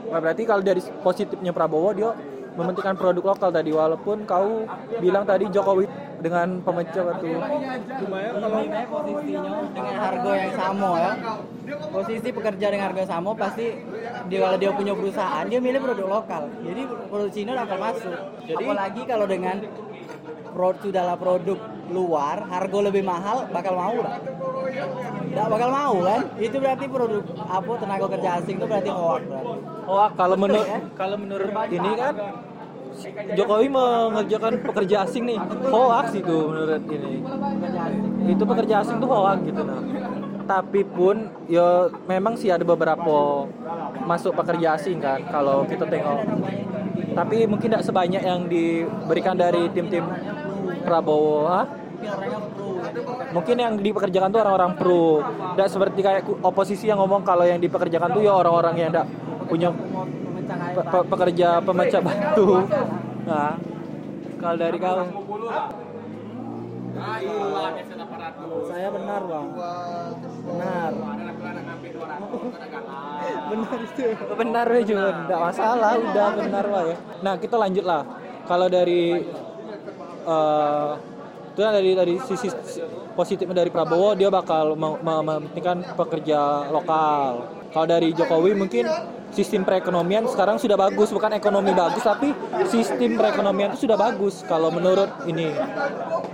Nah, 0.09 0.19
berarti 0.25 0.43
kalau 0.49 0.63
dari 0.65 0.81
positifnya 1.05 1.53
Prabowo 1.53 1.91
dia 1.93 2.11
mementingkan 2.59 2.99
produk 2.99 3.23
lokal 3.23 3.55
tadi 3.55 3.71
walaupun 3.71 4.27
kau 4.27 4.67
bilang 4.99 5.23
tadi 5.23 5.47
Jokowi 5.47 5.87
dengan 6.19 6.59
pemecah 6.67 7.07
batu 7.07 7.31
kalau 7.31 8.51
posisinya 8.91 9.53
dengan 9.71 9.97
harga 10.03 10.31
yang 10.35 10.55
sama 10.59 10.91
ya. 10.99 11.13
Posisi 11.95 12.29
pekerja 12.35 12.67
dengan 12.75 12.85
harga 12.91 13.01
yang 13.07 13.13
sama 13.15 13.31
pasti 13.39 13.67
dia 14.27 14.39
kalau 14.43 14.57
dia 14.59 14.71
punya 14.75 14.93
perusahaan 14.99 15.45
dia 15.47 15.61
milih 15.63 15.79
produk 15.79 16.07
lokal. 16.19 16.43
Jadi 16.67 16.83
produk 17.07 17.31
Cina 17.31 17.51
udah 17.55 17.65
akan 17.71 17.79
masuk. 17.79 18.17
Jadi 18.43 18.65
apalagi 18.67 19.03
kalau 19.07 19.27
dengan 19.31 19.57
sudahlah 20.83 21.17
produk 21.17 21.59
luar 21.89 22.45
harga 22.49 22.79
lebih 22.85 23.03
mahal 23.05 23.49
bakal 23.49 23.75
mau 23.77 23.97
lah 24.01 24.17
nggak 25.29 25.49
bakal 25.55 25.69
mau 25.71 25.95
kan? 26.03 26.21
Itu 26.41 26.57
berarti 26.59 26.85
produk 26.91 27.25
apa 27.47 27.71
tenaga 27.79 28.07
kerja 28.17 28.31
asing 28.43 28.57
itu 28.59 28.67
berarti 28.67 28.91
hoax 28.91 29.23
berarti. 29.29 29.59
Oh, 29.89 30.09
kalau 30.19 30.37
menurut 30.37 30.69
kalau 30.99 31.17
menurut 31.21 31.51
ini 31.71 31.91
kan 31.95 32.15
Jokowi 33.39 33.71
mengerjakan 33.71 34.59
pekerja 34.65 35.07
asing 35.07 35.23
nih. 35.29 35.39
Hoax 35.71 36.19
itu 36.19 36.37
menurut 36.51 36.83
ini. 36.91 37.23
Itu 38.35 38.43
pekerja 38.43 38.83
asing 38.83 38.97
tuh 38.99 39.07
hoax 39.07 39.39
gitu 39.47 39.63
nah. 39.63 39.83
Tapi 40.49 40.81
pun 40.83 41.29
ya 41.47 41.93
memang 42.09 42.35
sih 42.35 42.49
ada 42.49 42.65
beberapa 42.65 43.45
masuk 44.09 44.33
pekerja 44.33 44.81
asing 44.81 44.99
kan 44.99 45.23
kalau 45.29 45.63
kita 45.69 45.87
tengok. 45.87 46.25
Tapi 47.15 47.47
mungkin 47.47 47.69
tidak 47.71 47.87
sebanyak 47.87 48.23
yang 48.25 48.51
diberikan 48.51 49.37
dari 49.39 49.71
tim-tim 49.71 50.03
Prabowo 50.89 51.45
ha? 51.45 51.63
mungkin 53.35 53.57
yang 53.59 53.75
dipekerjakan 53.77 54.29
tuh 54.31 54.41
orang-orang 54.41 54.73
pro. 54.79 55.21
Tidak 55.27 55.69
seperti 55.69 56.01
kayak 56.01 56.23
oposisi 56.41 56.87
yang 56.89 56.99
ngomong 57.03 57.27
kalau 57.27 57.45
yang 57.45 57.59
dipekerjakan 57.59 58.15
tuh 58.15 58.23
ya 58.23 58.33
orang-orang 58.33 58.75
yang 58.79 58.91
tidak 58.95 59.07
punya 59.51 59.69
pe- 60.79 60.87
pe- 60.87 61.07
pekerja 61.11 61.49
pemecah 61.61 62.01
batu. 62.01 62.65
Nah 63.27 63.59
kalau 64.39 64.57
dari 64.57 64.79
kau? 64.79 64.99
Saya 68.69 68.89
benar 68.91 69.21
bang. 69.23 69.47
Benar. 70.49 70.91
Benar 73.49 73.79
itu. 73.83 74.05
Benar 74.39 74.67
ya 74.71 74.83
Jun 74.87 74.99
tidak 75.03 75.41
masalah 75.41 75.93
udah 75.99 76.29
benar 76.39 76.65
lah 76.67 76.83
ya. 76.87 76.97
Nah 77.23 77.35
kita 77.39 77.57
lanjut 77.59 77.85
lah 77.87 78.03
kalau 78.47 78.67
dari 78.71 79.23
eh 80.27 80.91
itu 81.59 81.67
dari 81.67 81.91
dari 81.91 82.15
sisi 82.23 82.47
positifnya 83.19 83.67
dari 83.67 83.71
Prabowo 83.75 84.15
dia 84.15 84.31
bakal 84.31 84.79
mem- 84.79 85.03
mem- 85.03 85.27
mementingkan 85.27 85.83
pekerja 85.99 86.71
lokal. 86.71 87.51
Kalau 87.75 87.83
dari 87.83 88.15
Jokowi 88.15 88.55
mungkin 88.55 88.87
sistem 89.35 89.67
perekonomian 89.67 90.31
sekarang 90.31 90.63
sudah 90.63 90.79
bagus. 90.79 91.11
Bukan 91.11 91.35
ekonomi 91.35 91.75
bagus 91.75 92.07
tapi 92.07 92.31
sistem 92.71 93.19
perekonomian 93.19 93.75
itu 93.75 93.91
sudah 93.91 93.99
bagus 93.99 94.47
kalau 94.47 94.71
menurut 94.71 95.11
ini. 95.27 95.51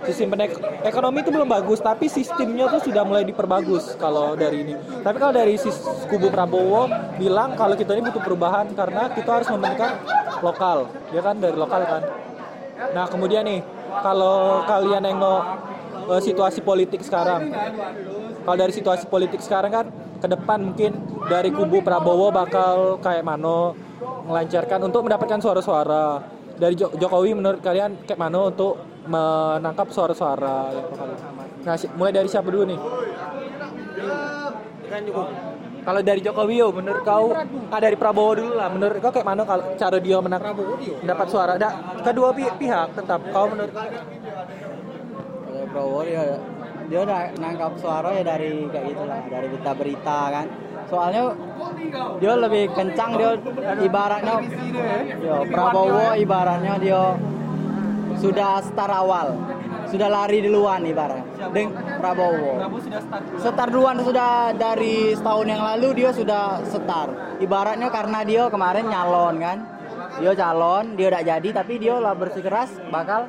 Sistem 0.04 0.36
ekonomi 0.84 1.24
itu 1.24 1.32
belum 1.32 1.48
bagus 1.48 1.80
tapi 1.80 2.12
sistemnya 2.12 2.68
tuh 2.68 2.84
sudah 2.84 3.08
mulai 3.08 3.24
diperbagus 3.24 3.96
kalau 3.96 4.36
dari 4.36 4.60
ini. 4.60 4.74
Tapi 4.76 5.16
kalau 5.16 5.32
dari 5.32 5.56
sis 5.56 5.80
kubu 6.12 6.28
Prabowo 6.28 6.84
bilang 7.16 7.56
kalau 7.56 7.72
kita 7.72 7.96
ini 7.96 8.12
butuh 8.12 8.20
perubahan 8.20 8.68
karena 8.76 9.08
kita 9.08 9.40
harus 9.40 9.48
mementingkan 9.48 10.04
lokal. 10.44 10.84
Dia 11.08 11.24
kan 11.24 11.40
dari 11.40 11.56
lokal 11.56 11.80
kan 11.88 12.02
nah 12.74 13.06
kemudian 13.06 13.46
nih 13.46 13.60
kalau 14.02 14.66
kalian 14.66 15.02
nengok 15.06 15.42
eh, 16.10 16.20
situasi 16.22 16.60
politik 16.60 17.00
sekarang. 17.00 17.50
Kalau 18.44 18.56
dari 18.60 18.72
situasi 18.76 19.08
politik 19.08 19.40
sekarang 19.40 19.72
kan 19.72 19.86
ke 20.20 20.28
depan 20.28 20.60
mungkin 20.60 20.92
dari 21.32 21.48
kubu 21.48 21.80
Prabowo 21.80 22.28
bakal 22.28 23.00
kayak 23.00 23.24
mano 23.24 23.72
melancarkan 24.28 24.84
untuk 24.84 25.08
mendapatkan 25.08 25.40
suara-suara. 25.40 26.20
Dari 26.54 26.76
Jo- 26.76 26.92
Jokowi 26.92 27.34
menurut 27.34 27.64
kalian 27.64 28.04
kayak 28.04 28.20
mana 28.20 28.52
untuk 28.52 28.78
menangkap 29.04 29.92
suara-suara 29.92 30.72
bakal 30.72 31.08
nah 31.64 31.76
mulai 31.96 32.12
dari 32.12 32.28
siapa 32.28 32.48
dulu 32.48 32.64
nih 32.68 32.80
kalau 35.84 36.00
dari 36.00 36.20
Jokowi 36.24 36.56
yo 36.58 36.72
menurut 36.72 37.04
kau 37.04 37.36
ah 37.68 37.80
dari 37.80 37.94
Prabowo 37.94 38.32
dulu 38.34 38.52
lah. 38.56 38.68
Menurut 38.72 38.98
kau 39.04 39.12
kayak 39.12 39.28
mana 39.28 39.44
kalau 39.44 39.76
cara 39.76 40.00
dia 40.00 40.18
menang 40.18 40.40
mendapat 41.04 41.26
suara? 41.28 41.52
Da, 41.60 42.00
kedua 42.00 42.32
pi- 42.32 42.56
pihak 42.56 42.96
tetap. 42.96 43.20
Kau 43.30 43.46
menurut 43.52 43.72
Kalau 45.44 45.64
Prabowo 45.68 46.00
dia 46.02 46.40
dia 46.84 47.00
udah 47.00 47.20
nangkap 47.40 47.72
suara 47.80 48.12
ya 48.12 48.22
dari 48.24 48.68
kayak 48.68 48.84
gitulah 48.92 49.20
dari 49.28 49.46
berita-berita 49.52 50.18
kan. 50.32 50.46
Soalnya 50.84 51.22
dia 52.20 52.32
lebih 52.36 52.64
kencang 52.76 53.10
dia 53.16 53.30
ibaratnya 53.80 54.34
yo, 55.20 55.36
Prabowo 55.48 56.16
ibaratnya 56.16 56.74
dia 56.80 57.02
sudah 58.20 58.62
start 58.62 58.94
awal 58.94 59.36
sudah 59.90 60.08
lari 60.08 60.38
duluan 60.44 60.82
ibaratnya 60.84 61.50
Deng 61.52 61.70
Prabowo 62.00 62.60
sudah 62.80 63.00
start 63.00 63.24
Setar 63.40 63.68
duluan 63.68 63.96
sudah 64.00 64.54
dari 64.56 65.12
setahun 65.16 65.46
yang 65.48 65.62
lalu 65.62 65.88
dia 66.04 66.10
sudah 66.14 66.62
setar. 66.68 67.08
Ibaratnya 67.40 67.88
karena 67.90 68.20
dia 68.22 68.42
kemarin 68.48 68.84
nyalon 68.88 69.36
kan. 69.40 69.58
Dia 70.14 70.32
calon, 70.38 70.94
dia 70.94 71.06
udah 71.10 71.22
jadi 71.26 71.48
tapi 71.50 71.74
dia 71.82 71.98
lah 71.98 72.14
bersikeras 72.14 72.70
bakal 72.88 73.26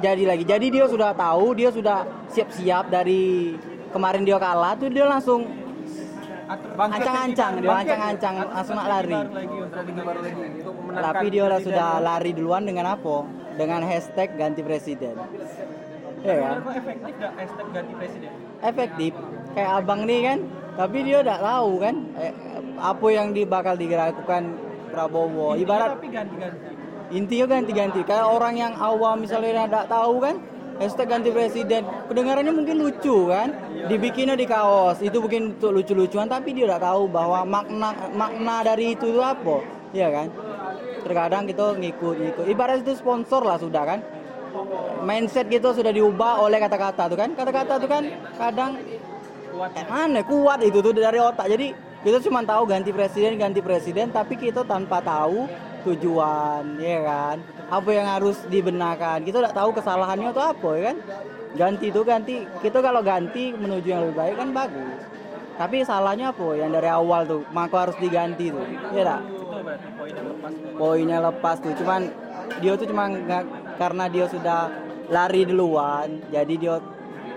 jadi 0.00 0.24
lagi. 0.24 0.44
Jadi 0.48 0.66
dia 0.72 0.86
sudah 0.88 1.12
tahu, 1.12 1.52
dia 1.52 1.68
sudah 1.68 2.08
siap-siap 2.32 2.88
dari 2.88 3.56
kemarin 3.92 4.24
dia 4.24 4.40
kalah 4.40 4.76
tuh 4.76 4.88
dia 4.88 5.04
langsung 5.04 5.44
ancang-ancang, 6.78 7.52
dia 7.58 7.70
ancang-ancang 7.74 8.34
langsung 8.46 8.76
nak 8.78 8.88
lari. 8.88 9.18
Tapi 10.96 11.26
dia 11.30 11.44
lah 11.50 11.60
sudah 11.60 11.88
lari 11.98 12.30
duluan 12.32 12.62
dengan 12.62 12.94
apa? 12.94 13.26
Dengan 13.58 13.80
hashtag 13.82 14.38
ganti 14.38 14.62
presiden. 14.62 15.14
Ya 16.26 16.34
kan? 16.42 16.58
efektif 16.74 17.12
gak 17.22 17.32
hashtag 17.38 17.66
ganti 17.70 17.92
presiden 17.94 18.32
efektif 18.64 19.12
kayak 19.52 19.70
abang 19.82 20.00
nih 20.08 20.20
kan 20.24 20.38
tapi 20.76 20.98
dia 21.04 21.16
udah 21.24 21.38
tahu 21.40 21.72
kan 21.80 21.94
eh, 22.20 22.32
apa 22.76 23.06
yang 23.08 23.28
di 23.32 23.42
bakal 23.44 23.74
dilakukan 23.76 24.42
Prabowo 24.92 25.56
ibarat 25.58 25.96
tapi 25.96 26.08
ganti-ganti 26.12 26.66
intinya 27.12 27.46
ganti-ganti 27.46 28.00
kayak 28.02 28.26
orang 28.26 28.54
yang 28.58 28.72
awam 28.76 29.22
misalnya 29.22 29.66
tidak 29.68 29.86
tahu 29.88 30.14
kan 30.20 30.36
hashtag 30.78 31.08
ganti 31.08 31.30
presiden. 31.32 31.82
Kedengarannya 32.08 32.52
mungkin 32.52 32.76
lucu 32.80 33.28
kan? 33.28 33.52
Dibikinnya 33.88 34.36
di 34.36 34.46
kaos. 34.48 35.00
Itu 35.00 35.24
mungkin 35.24 35.56
untuk 35.56 35.72
lucu-lucuan 35.72 36.28
tapi 36.28 36.52
dia 36.52 36.68
udah 36.68 36.80
tahu 36.80 37.08
bahwa 37.08 37.44
makna 37.44 37.90
makna 38.12 38.56
dari 38.64 38.96
itu 38.96 39.08
itu 39.08 39.20
apa. 39.20 39.56
Iya 39.96 40.08
kan? 40.12 40.28
Terkadang 41.06 41.42
kita 41.46 41.64
ngikut-ngikut 41.78 42.44
ibarat 42.50 42.82
itu 42.82 42.98
sponsor 42.98 43.42
lah 43.46 43.56
sudah 43.56 43.84
kan? 43.86 44.00
Mindset 45.04 45.46
gitu 45.52 45.70
sudah 45.76 45.92
diubah 45.92 46.40
oleh 46.40 46.58
kata-kata 46.58 47.08
tuh 47.12 47.18
kan? 47.18 47.30
Kata-kata 47.36 47.74
tuh 47.78 47.88
kan 47.88 48.04
kadang 48.36 48.72
kayak 49.56 49.88
mana 49.88 50.20
kuat 50.20 50.60
itu 50.60 50.78
tuh 50.84 50.92
dari 50.92 51.20
otak. 51.20 51.48
Jadi 51.48 51.72
kita 52.04 52.18
cuma 52.22 52.44
tahu 52.44 52.68
ganti 52.68 52.90
presiden 52.92 53.34
ganti 53.40 53.58
presiden 53.58 54.12
tapi 54.12 54.38
kita 54.38 54.62
tanpa 54.62 55.02
tahu 55.02 55.48
tujuan 55.86 56.76
ya 56.82 56.98
kan? 57.06 57.36
Apa 57.70 57.90
yang 57.94 58.06
harus 58.06 58.42
dibenarkan? 58.50 59.22
Kita 59.22 59.38
udah 59.42 59.54
tahu 59.54 59.70
kesalahannya 59.78 60.34
itu 60.34 60.42
apa 60.42 60.70
ya 60.74 60.82
kan? 60.90 60.96
Ganti 61.56 61.86
itu 61.88 62.00
ganti. 62.02 62.34
Kita 62.60 62.78
kalau 62.82 63.00
ganti 63.00 63.54
menuju 63.54 63.86
yang 63.86 64.00
lebih 64.06 64.16
baik 64.18 64.34
kan 64.36 64.48
bagus. 64.50 65.00
Tapi 65.56 65.76
salahnya 65.86 66.34
apa? 66.34 66.48
Yang 66.58 66.70
dari 66.76 66.90
awal 66.90 67.20
tuh 67.24 67.42
maka 67.54 67.88
harus 67.88 67.96
diganti 67.96 68.52
tuh. 68.52 68.66
Ya 68.92 69.02
tak? 69.06 69.20
Poinnya 69.96 70.22
lepas 70.26 70.52
poinnya 70.76 71.18
lepas 71.22 71.56
tuh. 71.62 71.72
Cuman 71.78 72.00
dia 72.60 72.72
tuh 72.76 72.86
cuma 72.90 73.08
nggak 73.08 73.44
karena 73.80 74.04
dia 74.10 74.26
sudah 74.28 74.60
lari 75.06 75.46
duluan 75.46 76.18
jadi 76.34 76.54
dia 76.58 76.74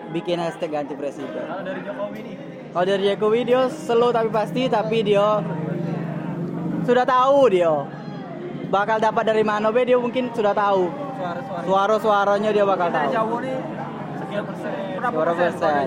bikin 0.09 0.41
hashtag 0.41 0.73
ganti 0.73 0.93
presiden. 0.97 1.45
Kalau 1.45 1.63
dari 1.63 1.81
Jokowi 1.85 2.19
nih? 2.25 2.35
Kalau 2.69 2.85
dari 2.85 3.03
Jokowi 3.13 3.39
dia 3.45 3.61
slow 3.69 4.11
tapi 4.11 4.29
pasti 4.33 4.61
tapi 4.69 4.97
dia 5.05 5.41
sudah 6.85 7.05
tahu 7.05 7.39
dia 7.53 7.73
bakal 8.69 8.97
dapat 9.01 9.23
dari 9.25 9.43
mana 9.43 9.73
be 9.73 9.81
dia 9.83 9.97
mungkin 9.97 10.29
sudah 10.31 10.53
tahu. 10.53 10.87
Suara-suara. 11.19 11.63
Suara-suaranya 11.65 12.49
dia 12.53 12.65
bakal 12.65 12.87
tahu. 12.93 13.11
Jawa 13.11 13.37
nih 13.43 13.57
sekian 14.21 14.43
persen. 14.45 14.71
Berapa 15.01 15.33
persen? 15.35 15.85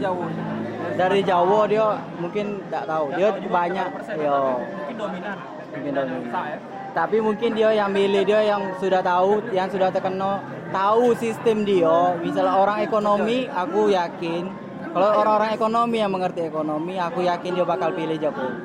dari 0.93 1.21
Jawa 1.25 1.61
dia 1.71 1.87
mungkin 2.19 2.61
tidak 2.69 2.85
tahu. 2.91 3.07
Dia 3.17 3.29
banyak 3.39 3.89
yo. 4.19 4.37
Mungkin 4.61 4.97
dominan. 4.99 5.37
Mungkin 5.73 5.93
dominan. 5.95 6.23
Sah 6.29 6.45
ya. 6.53 6.59
Tapi 6.93 7.17
mungkin 7.25 7.51
dia 7.57 7.73
yang 7.73 7.89
milih 7.89 8.23
dia 8.29 8.41
yang 8.45 8.63
sudah 8.77 9.01
tahu 9.01 9.41
yang 9.57 9.65
sudah 9.73 9.89
terkenal 9.89 10.45
tahu 10.69 11.17
sistem 11.17 11.65
dia. 11.65 12.13
Misalnya 12.21 12.61
orang 12.61 12.85
ekonomi 12.85 13.49
aku 13.49 13.89
yakin. 13.89 14.53
Kalau 14.93 15.25
orang-orang 15.25 15.57
ekonomi 15.57 15.97
yang 16.05 16.13
mengerti 16.13 16.53
ekonomi 16.53 17.01
aku 17.01 17.25
yakin 17.25 17.57
dia 17.57 17.65
bakal 17.65 17.97
pilih 17.97 18.21
Jokowi 18.21 18.61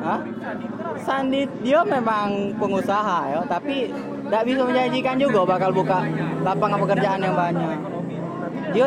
Hah? 0.00 0.18
Sandi 0.98 1.44
dia 1.60 1.80
memang 1.84 2.56
pengusaha 2.56 3.18
ya, 3.28 3.40
tapi 3.44 3.92
tidak 3.92 4.42
bisa 4.42 4.62
menjanjikan 4.64 5.16
juga 5.16 5.40
bakal 5.44 5.70
buka 5.70 6.00
lapangan 6.40 6.78
pekerjaan 6.80 7.20
yang 7.20 7.36
banyak. 7.36 7.68
Dia 8.70 8.86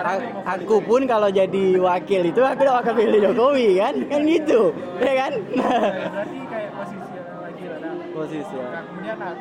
A- 0.00 0.22
aku 0.54 0.78
pun 0.80 1.02
kalau 1.04 1.26
jadi 1.28 1.74
wakil 1.76 2.22
itu 2.24 2.40
aku 2.40 2.62
udah 2.62 2.74
bakal 2.78 2.94
pilih 2.94 3.18
Jokowi 3.20 3.74
kan 3.76 3.94
kan 4.06 4.20
gitu 4.22 4.70
ya 4.96 5.12
kan 5.18 5.32
Berarti 5.34 6.38
kayak 6.46 6.70
posisi 6.72 7.10
lagi 7.18 7.64
ada. 7.66 7.90
posisi 8.14 8.54
ya 8.54 8.66
Nah, 8.70 8.82
kemudian 8.86 9.16
nah, 9.18 9.32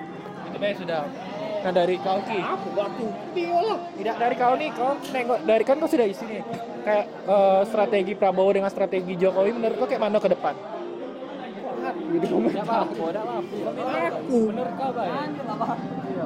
itu 0.49 0.57
baik 0.57 0.75
sudah. 0.75 1.01
Nah 1.59 1.71
dari 1.71 1.95
kau 1.99 2.17
ki. 2.17 2.39
Aku 2.39 2.67
batu. 2.71 3.05
Tidak 3.93 4.15
dari 4.17 4.35
kau 4.35 4.53
nih, 4.55 4.69
kau 4.73 4.91
nengok 5.11 5.39
dari 5.43 5.63
kan 5.63 5.75
kau 5.77 5.85
sudah 5.85 6.07
di 6.07 6.15
sini. 6.17 6.37
Kayak 6.89 7.05
eh, 7.29 7.61
strategi 7.69 8.13
Prabowo 8.17 8.49
dengan 8.49 8.73
strategi 8.73 9.13
Jokowi 9.13 9.53
menurut 9.53 9.77
kau 9.77 9.85
kayak 9.85 10.01
mana 10.01 10.17
ke 10.17 10.33
depan? 10.33 10.57
Gitu 12.09 12.25
apa-apa. 12.57 13.05
Aku. 14.09 14.37
Menurut 14.49 14.73
kau. 14.73 14.91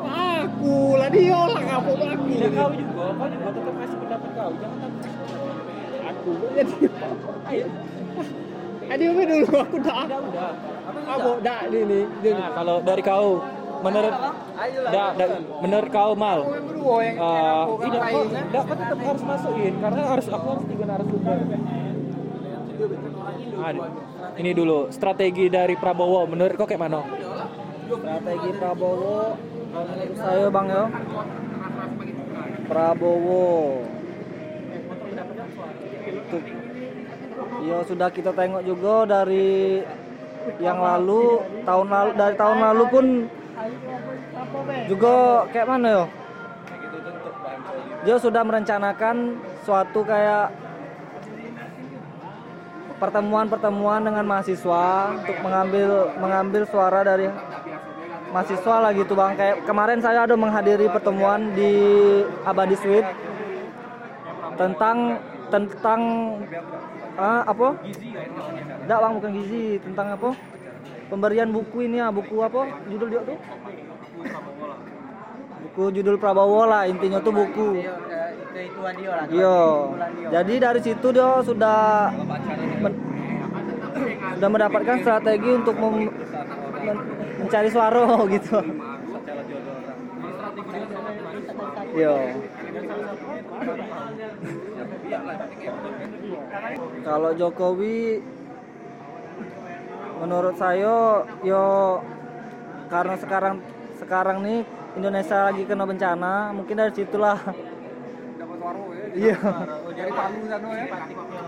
Aku 0.07 0.75
lah 0.95 1.09
dia 1.11 1.35
lah 1.35 1.59
kamu 1.59 1.91
aku. 1.99 2.23
Ya 2.31 2.47
kau 2.47 2.71
juga, 2.71 3.05
kau 3.11 3.27
juga 3.27 3.49
tetap 3.51 3.75
kasih 3.75 3.97
pendapat 3.99 4.29
kau. 4.31 4.51
Jangan 4.55 4.77
takut. 4.79 5.03
Aku 6.07 6.31
jadi. 6.55 6.75
Ayo. 7.51 7.65
Adio 8.83 9.11
dulu 9.11 9.47
aku 9.59 9.77
dah. 9.83 10.03
Udah, 10.07 10.19
udah. 10.31 10.51
Aku 11.11 11.29
dah 11.43 11.59
ini. 11.67 12.07
Nah, 12.07 12.49
kalau 12.55 12.79
dari 12.79 13.03
kau, 13.03 13.43
menurut 13.83 14.15
da, 14.89 15.03
da, 15.13 15.25
menurut 15.59 15.89
kau 15.91 16.15
mal, 16.15 16.39
yang 16.47 17.19
eh 17.19 17.63
tidak 17.83 18.01
kau 18.07 18.23
tetap 18.79 18.99
harus 19.03 19.23
masukin 19.27 19.73
karena 19.83 20.01
harus 20.07 20.27
aku 20.31 20.47
harus 20.55 20.65
tiga 20.71 20.85
narasumber. 20.87 21.37
Nah, 23.53 23.71
ini 24.39 24.51
dulu 24.55 24.89
strategi 24.89 25.45
dari 25.51 25.75
Prabowo 25.77 26.25
menurut 26.25 26.55
kau 26.55 26.67
kayak 26.67 26.81
mana? 26.81 27.03
Strategi 27.83 28.49
Prabowo 28.57 29.37
menurut 29.73 30.15
saya 30.17 30.47
bang 30.47 30.67
ya 30.71 30.83
Prabowo 32.65 33.51
Tuh. 36.03 36.43
Ya 37.63 37.77
sudah 37.87 38.09
kita 38.11 38.31
tengok 38.35 38.63
juga 38.67 39.07
dari 39.07 39.81
yang 40.59 40.83
lalu 40.83 41.39
tahun 41.63 41.87
lalu 41.87 42.11
dari 42.19 42.35
tahun 42.35 42.57
lalu 42.59 42.83
pun 42.91 43.05
juga 44.89 45.15
kayak 45.53 45.67
mana 45.69 45.87
yo 45.89 46.05
dia 48.03 48.15
sudah 48.19 48.43
merencanakan 48.43 49.39
suatu 49.63 50.03
kayak 50.03 50.51
pertemuan-pertemuan 52.99 54.03
dengan 54.03 54.25
mahasiswa 54.27 55.15
untuk 55.15 55.37
mengambil 55.43 55.89
mengambil 56.19 56.63
suara 56.67 57.03
dari 57.03 57.27
mahasiswa 58.33 58.75
lah 58.79 58.91
gitu 58.95 59.13
bang 59.13 59.37
kayak 59.37 59.55
kemarin 59.67 59.99
saya 60.01 60.25
ada 60.25 60.35
menghadiri 60.35 60.89
pertemuan 60.89 61.53
di 61.53 61.71
Abadi 62.43 62.75
Suite 62.79 63.07
tentang 64.57 65.21
tentang 65.53 66.01
ah, 67.17 67.45
apa? 67.45 67.77
Enggak 68.83 68.99
bang 68.99 69.13
bukan 69.21 69.31
gizi 69.37 69.65
tentang 69.85 70.07
apa? 70.17 70.29
Pemberian 71.13 71.53
buku 71.53 71.85
ini 71.85 72.01
ya 72.01 72.09
buku 72.09 72.41
apa? 72.41 72.73
Judul 72.89 73.07
dia 73.13 73.21
tuh? 73.21 73.37
Buku 75.61 75.83
judul 75.93 76.17
Prabowo 76.17 76.65
lah 76.65 76.89
intinya 76.89 77.21
tuh 77.21 77.29
buku. 77.29 77.85
Iya. 79.29 79.61
Jadi 80.33 80.53
dari 80.57 80.81
situ 80.81 81.07
dia 81.13 81.37
sudah 81.45 82.09
men- 82.81 82.97
sudah 84.33 84.49
mendapatkan 84.49 84.97
strategi 85.05 85.49
untuk 85.53 85.77
mem- 85.77 86.09
men- 86.81 87.05
mencari 87.45 87.69
suara 87.69 88.09
gitu. 88.33 88.57
Iya. 91.93 92.15
Kalau 97.05 97.31
Jokowi 97.37 98.17
menurut 100.23 100.55
saya 100.55 101.27
yo 101.43 101.99
karena 102.87 103.15
sekarang 103.19 103.59
sekarang 103.99 104.39
nih 104.39 104.63
Indonesia 104.95 105.51
lagi 105.51 105.67
kena 105.67 105.83
bencana, 105.83 106.55
mungkin 106.55 106.79
dari 106.79 106.93
situlah 106.95 107.39
Iya. 109.13 109.37
Dari 109.93 110.09
Palu 110.09 110.39
sana 110.49 110.69
ya. 110.73 110.85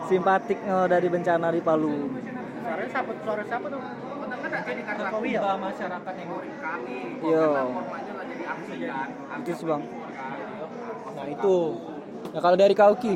simpatik 0.05 0.59
eh, 0.61 0.85
dari 0.85 1.07
bencana 1.09 1.47
di 1.49 1.61
Palu. 1.65 2.13
Suara 2.61 2.85
siapa? 2.85 3.11
Suara 3.25 3.43
siapa 3.45 3.65
tuh? 3.73 3.81
Ya? 5.25 5.41
masyarakat 5.57 6.13
yang 6.13 6.29
Iya. 7.25 7.45
Itu 9.41 9.51
sih 9.57 9.65
bang. 9.65 9.81
Nah 11.15 11.25
itu. 11.25 11.57
Nah 12.33 12.41
kalau 12.43 12.57
dari 12.57 12.73
kau 12.77 12.93
Ki, 12.93 13.13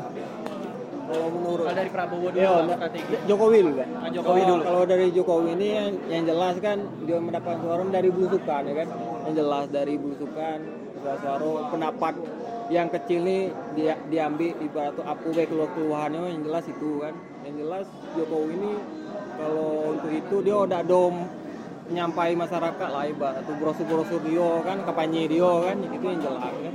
Kalau 1.10 1.26
menurut 1.34 1.64
kalau 1.66 1.74
dari 1.74 1.90
Prabowo 1.90 2.28
dulu 2.30 2.38
nah, 2.46 2.76
strategi. 2.78 3.14
Jokowi 3.26 3.58
dulu 3.66 3.74
kan. 3.82 3.88
Ah, 3.98 4.10
Jokowi 4.14 4.40
Kalau- 4.40 4.50
dulu. 4.54 4.62
Kalau 4.62 4.82
dari 4.86 5.06
Jokowi 5.10 5.48
ini 5.58 5.68
yang, 5.74 5.92
yang 6.06 6.22
jelas 6.22 6.54
kan 6.62 6.78
dia 7.02 7.18
mendapatkan 7.18 7.58
suara 7.66 7.82
dari 7.90 8.08
belusukan 8.14 8.62
ya 8.62 8.74
kan. 8.78 8.88
Yang 9.26 9.34
jelas 9.34 9.66
dari 9.74 9.94
belusukan 9.98 10.58
suara 11.00 11.50
pendapat 11.72 12.14
yang 12.70 12.86
kecil 12.86 13.20
nih 13.26 13.42
dia 13.74 13.98
diambil 14.06 14.54
ibarat 14.62 14.94
tuh 14.94 15.02
baik 15.34 15.48
keluar 15.50 15.68
keluhannya 15.74 16.22
yang 16.30 16.42
jelas 16.46 16.64
itu 16.70 16.90
kan. 17.02 17.14
Yang 17.42 17.54
jelas 17.66 17.86
Jokowi 18.14 18.52
ini 18.54 18.72
kalau 19.34 19.70
untuk 19.98 20.10
itu 20.14 20.36
dia 20.46 20.56
udah 20.62 20.80
dom 20.86 21.14
nyampai 21.90 22.38
masyarakat 22.38 22.88
lah 22.94 23.02
ibarat 23.10 23.42
tuh 23.50 23.58
brosur-brosur 23.58 24.22
dia 24.22 24.50
kan 24.62 24.78
kampanye 24.86 25.26
dia 25.26 25.50
kan 25.66 25.74
itu 25.90 26.06
yang 26.06 26.22
jelas 26.22 26.54
kan. 26.54 26.74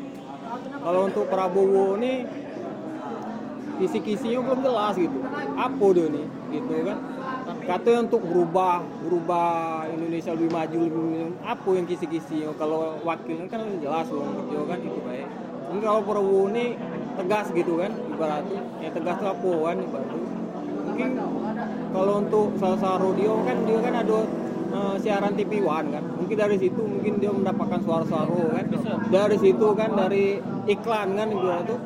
Kalau 0.83 1.01
untuk 1.07 1.25
Prabowo 1.31 1.95
ini 3.75 3.83
kisi-kisinya 3.83 4.39
belum 4.39 4.59
jelas 4.63 4.93
gitu. 4.95 5.17
Apa 5.59 5.85
dia 5.91 6.07
nih 6.07 6.27
gitu 6.55 6.71
kan? 6.87 6.97
Katanya 7.65 7.99
untuk 8.07 8.21
berubah 8.23 8.81
berubah 9.03 9.49
Indonesia 9.91 10.31
lebih 10.31 10.49
maju 10.53 10.77
lebih 10.87 11.03
apa 11.43 11.69
yang 11.75 11.85
kisi-kisinya? 11.85 12.55
Kalau 12.55 12.95
wakilnya 13.03 13.45
kan 13.51 13.61
jelas 13.83 14.07
loh 14.07 14.27
dia 14.47 14.61
kan 14.63 14.79
itu 14.79 14.99
baik 15.03 15.27
mungkin 15.65 15.91
kalau 15.91 16.01
Prabowo 16.05 16.47
ini 16.53 16.77
tegas 17.19 17.47
gitu 17.51 17.73
kan 17.75 17.91
ibaratnya. 17.91 18.61
Yang 18.79 18.93
tegas 19.01 19.17
itu 19.19 19.27
apa 19.27 19.51
kan 19.51 19.77
ibaratnya. 19.83 20.21
Mungkin 20.85 21.09
kalau 21.91 22.13
untuk 22.23 22.47
salah 22.61 22.97
radio 23.01 23.33
kan 23.43 23.57
dia 23.67 23.77
kan 23.83 23.93
ada 23.99 24.19
eh, 24.71 24.95
siaran 25.03 25.33
TV 25.35 25.51
One 25.65 25.87
kan. 25.91 26.03
Mungkin 26.15 26.37
dari 26.37 26.55
situ 26.61 26.79
mungkin 26.79 27.13
dia 27.19 27.31
mendapatkan 27.33 27.79
suara-suara 27.83 28.39
kan. 28.61 28.65
Dari 29.11 29.37
situ 29.41 29.67
kan 29.75 29.89
dari 29.99 30.39
iklan 30.69 31.07
kan 31.19 31.27
ibarat 31.33 31.67
tuh 31.67 31.79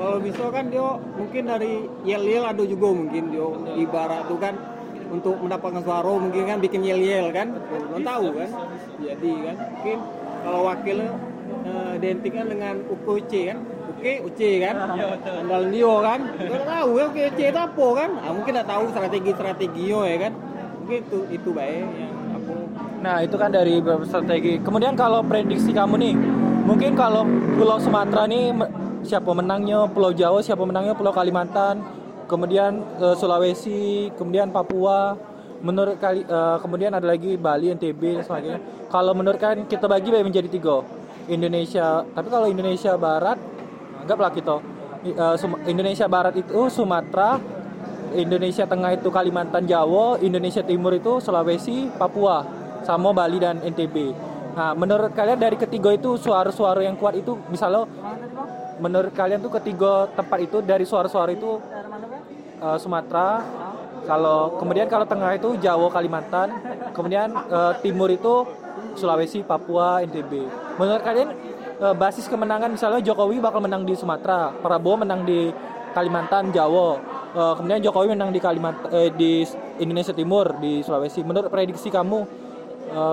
kalau 0.00 0.16
bisa 0.16 0.44
kan 0.48 0.64
dia 0.72 0.88
mungkin 0.96 1.42
dari 1.44 1.84
yel 2.08 2.24
yel 2.24 2.44
ada 2.48 2.64
juga 2.64 2.88
mungkin 2.88 3.28
dia 3.28 3.48
ibarat 3.76 4.24
tuh 4.32 4.40
kan 4.40 4.56
untuk 5.12 5.36
mendapatkan 5.44 5.84
suara 5.84 6.12
mungkin 6.16 6.48
kan 6.48 6.56
bikin 6.56 6.80
yel 6.80 7.04
yel 7.04 7.28
kan. 7.28 7.52
Belum 7.68 8.00
tahu 8.00 8.32
kan. 8.32 8.50
Jadi 8.96 9.30
kan 9.44 9.56
mungkin 9.60 9.98
kalau 10.40 10.60
wakilnya 10.72 11.12
eh, 11.68 11.90
identik 12.00 12.32
kan 12.32 12.46
dengan 12.48 12.74
UKC 12.88 13.32
kan. 13.52 13.58
Oke, 14.00 14.16
UC 14.24 14.40
kan, 14.64 14.96
andalan 15.28 15.68
dia 15.76 15.94
kan, 16.00 16.20
nggak 16.32 16.64
tahu 16.64 16.90
ya 16.96 17.04
Oke 17.12 17.20
UC 17.20 17.40
itu 17.52 17.60
apa 17.60 17.86
kan, 18.00 18.10
ah, 18.24 18.32
mungkin 18.32 18.52
nggak 18.56 18.70
tahu 18.72 18.84
strategi 18.96 19.30
strateginya 19.36 20.00
ya 20.08 20.16
kan, 20.24 20.32
mungkin 20.80 20.98
itu 21.04 21.18
itu 21.28 21.48
baik 21.52 21.84
yang 22.00 22.16
aku 22.32 22.54
Nah 23.04 23.16
itu 23.20 23.36
kan 23.36 23.52
dari 23.52 23.76
beberapa 23.76 24.08
strategi. 24.08 24.56
Kemudian 24.64 24.96
kalau 24.96 25.20
prediksi 25.20 25.76
kamu 25.76 26.00
nih, 26.00 26.14
mungkin 26.64 26.96
kalau 26.96 27.28
Pulau 27.60 27.76
Sumatera 27.76 28.24
nih 28.24 28.56
siapa 29.04 29.30
menangnya, 29.32 29.86
Pulau 29.90 30.12
Jawa 30.12 30.40
siapa 30.44 30.62
menangnya, 30.64 30.92
Pulau 30.96 31.12
Kalimantan, 31.14 31.82
kemudian 32.26 32.80
eh, 33.00 33.14
Sulawesi, 33.16 34.12
kemudian 34.14 34.52
Papua. 34.52 35.16
Menurut 35.60 36.00
kali, 36.00 36.24
eh, 36.24 36.56
kemudian 36.64 36.96
ada 36.96 37.04
lagi 37.04 37.36
Bali, 37.36 37.72
NTB 37.76 38.20
dan 38.20 38.24
sebagainya. 38.24 38.60
Kalau 38.88 39.12
menurut 39.12 39.36
kalian 39.36 39.68
kita 39.68 39.84
bagi 39.84 40.08
menjadi 40.10 40.48
tiga. 40.48 40.80
Indonesia, 41.30 42.02
tapi 42.10 42.26
kalau 42.26 42.50
Indonesia 42.50 42.98
Barat, 42.98 43.38
anggaplah 44.02 44.34
kita 44.34 44.58
Sum- 45.38 45.62
Indonesia 45.62 46.10
Barat 46.10 46.34
itu 46.34 46.66
Sumatera, 46.66 47.38
Indonesia 48.18 48.66
Tengah 48.66 48.98
itu 48.98 49.08
Kalimantan 49.14 49.62
Jawa, 49.62 50.18
Indonesia 50.18 50.60
Timur 50.66 50.90
itu 50.90 51.22
Sulawesi, 51.22 51.86
Papua, 51.94 52.42
sama 52.82 53.14
Bali 53.14 53.38
dan 53.38 53.62
NTB. 53.62 54.10
Nah, 54.50 54.74
menurut 54.74 55.14
kalian 55.14 55.38
dari 55.38 55.54
ketiga 55.54 55.94
itu 55.94 56.18
suara-suara 56.18 56.82
yang 56.82 56.98
kuat 56.98 57.14
itu 57.14 57.38
misalnya 57.46 57.86
menurut 58.80 59.12
kalian 59.12 59.44
tuh 59.44 59.52
ketiga 59.60 60.08
tempat 60.16 60.38
itu 60.40 60.58
dari 60.64 60.88
suara-suara 60.88 61.30
itu 61.30 61.60
eh, 62.58 62.78
Sumatera, 62.80 63.44
kalau 64.08 64.56
kemudian 64.56 64.88
kalau 64.88 65.04
tengah 65.04 65.36
itu 65.36 65.60
Jawa, 65.60 65.92
Kalimantan, 65.92 66.48
kemudian 66.96 67.30
eh, 67.30 67.72
timur 67.84 68.08
itu 68.08 68.48
Sulawesi, 68.96 69.44
Papua, 69.44 70.02
NTB. 70.02 70.32
Menurut 70.80 71.02
kalian 71.04 71.28
eh, 71.78 71.94
basis 71.94 72.26
kemenangan 72.26 72.72
misalnya 72.72 73.00
Jokowi 73.04 73.38
bakal 73.38 73.60
menang 73.60 73.84
di 73.84 73.94
Sumatera, 73.94 74.50
Prabowo 74.56 75.04
menang 75.04 75.22
di 75.28 75.52
Kalimantan, 75.92 76.50
Jawa. 76.50 76.98
Eh, 77.36 77.52
kemudian 77.60 77.80
Jokowi 77.84 78.16
menang 78.16 78.32
di 78.32 78.40
Kalimantan 78.40 78.88
eh, 78.90 79.10
di 79.12 79.44
Indonesia 79.78 80.16
Timur 80.16 80.56
di 80.58 80.80
Sulawesi. 80.80 81.20
Menurut 81.22 81.52
prediksi 81.52 81.92
kamu 81.92 82.48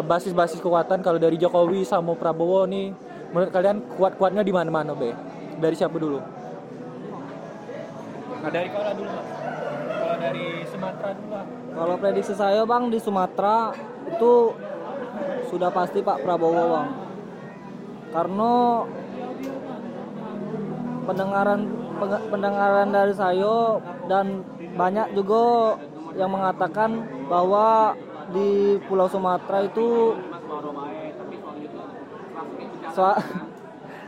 basis-basis 0.10 0.58
kekuatan 0.58 1.06
kalau 1.06 1.21
dari 1.21 1.38
Jokowi 1.38 1.86
sama 1.86 2.17
Prabowo 2.17 2.65
nih 2.65 2.89
menurut 3.30 3.53
kalian 3.53 3.77
kuat-kuatnya 3.93 4.41
di 4.41 4.49
mana-mana, 4.49 4.97
Be? 4.97 5.13
Dari 5.57 5.75
siapa 5.75 5.97
dulu? 5.97 6.21
Nah, 8.37 8.49
dari 8.53 8.67
kau 8.69 8.81
dulu, 8.85 9.09
Bang. 9.09 9.27
Kalau 9.97 10.15
dari 10.21 10.45
Sumatera 10.69 11.09
dulu, 11.17 11.27
Bang. 11.33 11.47
Kalau 11.77 11.95
prediksi 12.01 12.33
saya 12.33 12.65
bang 12.65 12.89
di 12.89 12.97
Sumatera 12.97 13.69
itu 14.09 14.49
sudah 15.53 15.69
pasti 15.69 16.01
Pak 16.01 16.25
Prabowo 16.25 16.73
bang. 16.73 16.89
Karena 18.09 18.53
pendengaran 21.05 21.69
pendengaran 22.33 22.89
dari 22.89 23.13
saya 23.13 23.77
dan 24.09 24.41
banyak 24.73 25.13
juga 25.13 25.77
yang 26.17 26.33
mengatakan 26.33 27.05
bahwa 27.29 27.93
di 28.33 28.81
Pulau 28.89 29.05
Sumatera 29.05 29.69
itu 29.69 30.17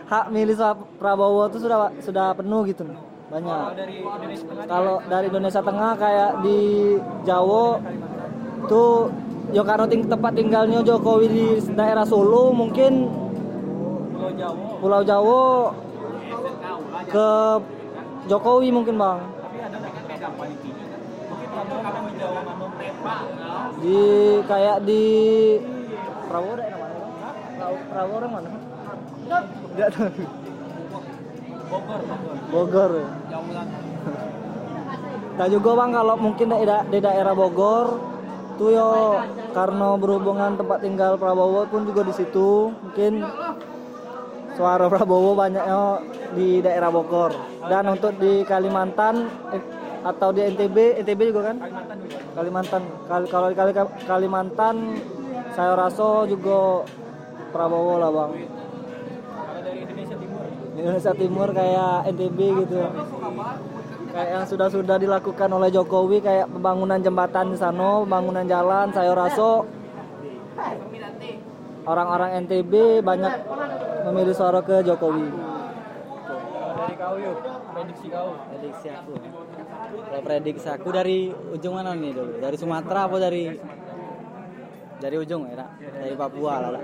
hak 0.09 0.25
milih 0.33 0.57
Prabowo 0.97 1.45
itu 1.53 1.57
sudah 1.61 1.93
sudah 2.01 2.33
penuh 2.33 2.65
gitu. 2.65 2.83
Banyak. 3.29 3.77
Dari 3.77 4.01
Indonesia 4.01 4.45
Tengah 4.49 4.65
kalau 4.65 4.95
dari 5.05 5.25
Indonesia 5.29 5.61
Tengah 5.61 5.91
kayak 6.01 6.31
di 6.41 6.59
Jawa 7.29 7.65
tuh 8.65 9.13
ya 9.53 9.61
karena 9.61 9.85
ting- 9.85 10.09
tempat 10.09 10.33
tinggalnya 10.33 10.81
Jokowi 10.81 11.25
di 11.29 11.45
daerah 11.77 12.05
Solo 12.09 12.49
mungkin 12.49 13.05
Pulau 14.17 14.33
Jawa. 14.33 14.67
Pulau 14.81 15.01
Jawa 15.05 15.41
ke 17.05 17.29
Jokowi 18.25 18.69
mungkin 18.73 18.97
bang. 18.97 19.21
Di 22.09 22.17
Jawa 22.17 22.39
mana? 22.41 22.57
di 23.79 23.99
kayak 24.49 24.77
di 24.83 25.03
Prabowo 26.25 26.53
daerah 26.57 26.77
mana 26.81 26.97
Prabowo 27.93 28.17
orang 28.17 28.31
mana? 28.33 28.49
Nggak 29.69 29.89
tahu. 29.91 30.09
Bogor, 31.69 32.01
Bogor. 32.01 32.35
Bogor. 32.49 32.91
Nah 35.31 35.47
juga 35.47 35.69
bang 35.73 35.91
kalau 35.93 36.15
mungkin 36.17 36.45
di, 36.51 36.65
da- 36.65 36.85
di 36.85 36.99
daerah 36.99 37.33
Bogor. 37.33 37.87
Tuh 38.55 38.69
yo 38.69 38.89
karena 39.49 39.95
berhubungan 39.95 40.51
tempat 40.53 40.83
tinggal 40.83 41.15
Prabowo 41.15 41.63
pun 41.65 41.87
juga 41.87 42.03
di 42.03 42.11
situ. 42.11 42.75
Mungkin 42.75 43.23
suara 44.53 44.85
Prabowo 44.85 45.31
banyaknya 45.33 46.03
di 46.33 46.59
daerah 46.59 46.89
Bogor. 46.89 47.31
Dan 47.63 47.87
untuk 47.87 48.19
di 48.19 48.43
Kalimantan 48.43 49.31
eh, 49.49 49.63
atau 50.01 50.29
di 50.29 50.43
NTB 50.43 50.99
NTB 50.99 51.21
juga 51.31 51.41
kan? 51.47 51.57
Kalimantan. 52.33 52.81
Kal- 53.05 53.29
kalau 53.29 53.47
di 53.47 53.55
Kali- 53.55 53.75
Kalimantan 54.03 54.75
saya 55.49 55.75
rasa 55.75 56.23
juga 56.25 56.83
Prabowo 57.49 57.95
lah 57.95 58.11
bang 58.11 58.31
Kalau 58.35 59.61
dari 59.61 59.79
Indonesia 59.81 60.15
Timur. 60.15 60.43
di 60.45 60.68
Indonesia 60.79 61.13
Timur 61.13 61.51
kayak 61.51 62.07
NTB 62.15 62.39
gitu. 62.65 62.79
Kayak 64.09 64.29
yang 64.33 64.45
sudah-sudah 64.49 64.97
dilakukan 64.97 65.49
oleh 65.51 65.69
Jokowi 65.69 66.17
kayak 66.23 66.49
pembangunan 66.49 66.97
jembatan 66.97 67.53
di 67.53 67.57
sana 67.59 68.01
pembangunan 68.01 68.45
jalan 68.47 68.89
saya 68.89 69.13
rasa 69.13 69.61
orang-orang 71.85 72.41
NTB 72.47 73.05
banyak 73.05 73.33
memilih 74.09 74.33
suara 74.33 74.63
ke 74.65 74.81
Jokowi. 74.81 75.29
Dari 76.79 76.95
kau 76.95 77.15
yuk, 77.19 77.37
prediksi 77.75 78.07
kau. 78.09 78.33
prediksi 78.49 78.87
aku 78.89 79.13
kalau 80.09 80.21
prediksi 80.25 80.67
aku 80.69 80.89
dari 80.89 81.29
ujung 81.53 81.73
mana 81.77 81.93
nih 81.93 82.11
dulu? 82.13 82.33
Dari 82.41 82.55
Sumatera 82.57 83.05
apa 83.05 83.17
dari 83.21 83.43
dari 84.99 85.15
ujung 85.15 85.47
ya 85.49 85.65
dari 85.79 86.15
Papua 86.17 86.53
lah. 86.59 86.83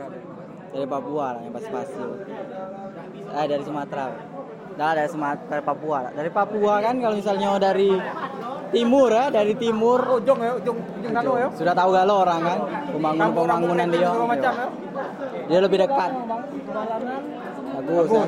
Dari 0.76 0.88
Papua 0.92 1.26
lah 1.32 1.42
yang 1.48 1.54
pasti 1.56 1.70
pasti 1.72 2.04
eh 3.32 3.46
dari 3.48 3.64
Sumatera. 3.64 4.06
Nah 4.76 4.92
dari 4.92 5.08
Sumatera 5.08 5.48
dari 5.48 5.64
Papua 5.64 5.98
lah. 6.04 6.12
dari 6.12 6.30
Papua 6.36 6.74
kan 6.84 6.96
kalau 7.00 7.16
misalnya 7.16 7.50
dari 7.56 7.90
timur 8.76 9.10
ya 9.16 9.26
dari 9.32 9.54
timur. 9.56 10.00
Ujung 10.20 10.40
ya 10.44 10.52
ujung 10.60 10.78
ujung 11.00 11.14
kano 11.16 11.34
ya 11.40 11.48
sudah 11.56 11.72
tahu 11.72 11.90
galau 11.96 12.18
orang 12.28 12.42
kan 12.44 12.60
pembangunan 12.92 13.30
pembangunan 13.32 13.88
dia. 13.88 14.12
ya 14.12 14.52
dia 15.48 15.60
lebih 15.64 15.78
dekat. 15.80 16.12
Bagus 17.86 18.10
ya. 18.12 18.26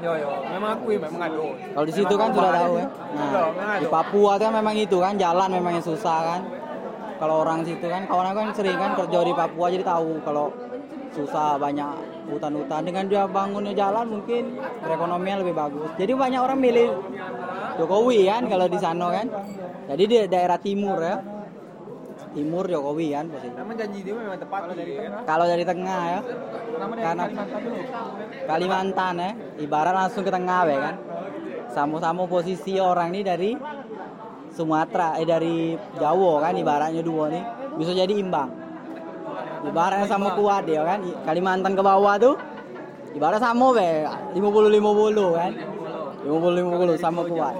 yo 0.00 0.12
yo. 0.16 0.28
Memang 0.58 0.70
aku 0.74 0.84
ya 0.90 0.98
memang 1.06 1.22
ada. 1.22 1.38
Kalau 1.54 1.86
di 1.86 1.94
situ 1.94 2.14
kan 2.18 2.28
sudah 2.34 2.50
tahu 2.50 2.72
kan. 2.74 2.88
Nah, 3.54 3.76
di 3.78 3.86
Papua 3.86 4.32
kan 4.42 4.50
memang 4.58 4.74
itu 4.74 4.96
kan 4.98 5.14
jalan 5.14 5.48
memang 5.54 5.72
yang 5.78 5.86
susah 5.86 6.18
kan. 6.34 6.40
Kalau 7.20 7.44
orang 7.44 7.68
situ 7.68 7.84
kan 7.84 8.08
kawan 8.08 8.32
aku 8.32 8.38
kan 8.40 8.50
sering 8.56 8.80
kan 8.80 8.96
kerja 8.96 9.18
di 9.20 9.34
Papua 9.36 9.68
jadi 9.68 9.84
tahu 9.84 10.24
kalau 10.24 10.48
susah 11.10 11.58
banyak 11.58 11.90
hutan-hutan 12.30 12.86
dengan 12.86 13.04
dia 13.10 13.26
bangunnya 13.26 13.74
jalan 13.74 14.06
mungkin 14.18 14.58
perekonomian 14.78 15.42
lebih 15.42 15.54
bagus. 15.58 15.90
Jadi 15.98 16.12
banyak 16.14 16.40
orang 16.40 16.58
milih 16.62 16.88
Jokowi 17.78 18.30
kan 18.30 18.42
kalau 18.46 18.66
di 18.70 18.78
sana 18.78 19.06
kan. 19.10 19.26
Jadi 19.90 20.02
di 20.06 20.16
daerah 20.30 20.58
timur 20.60 20.98
ya. 21.02 21.18
Timur 22.30 22.62
Jokowi 22.70 23.10
kan 23.10 23.26
pasti. 23.26 23.48
memang 23.50 23.74
janji 23.74 23.98
dia 24.06 24.14
memang 24.14 24.38
tepat 24.38 24.70
dari 24.70 24.92
tengah 24.94 25.22
Kalau 25.26 25.44
dari 25.50 25.64
tengah 25.66 26.02
ya. 26.06 26.20
Karena 26.78 27.24
Kalimantan 27.26 27.60
dulu. 27.60 27.80
Kalimantan 28.46 29.14
ya, 29.18 29.30
ibarat 29.58 29.94
langsung 29.98 30.22
ke 30.22 30.30
tengah 30.30 30.62
ya 30.70 30.78
kan. 30.78 30.94
Sama-sama 31.74 32.26
posisi 32.30 32.78
orang 32.78 33.14
ini 33.14 33.22
dari 33.26 33.50
Sumatera, 34.50 35.18
eh 35.18 35.26
dari 35.26 35.74
Jawa 35.98 36.32
kan 36.42 36.54
ibaratnya 36.54 37.02
dua 37.02 37.30
nih. 37.30 37.44
Bisa 37.78 37.94
jadi 37.94 38.14
imbang. 38.14 38.59
Ibaratnya 39.60 40.06
sama 40.08 40.32
kuat 40.36 40.64
ya 40.64 40.82
kan. 40.84 41.00
Kalimantan 41.28 41.72
ke 41.76 41.82
bawah 41.84 42.14
tuh 42.16 42.34
ibarat 43.12 43.42
sama 43.42 43.74
be 43.74 44.06
50 44.32 44.40
50 44.40 45.38
kan. 45.38 45.52
50 46.24 46.96
50 46.96 46.96
sama 47.00 47.22
kuat. 47.28 47.54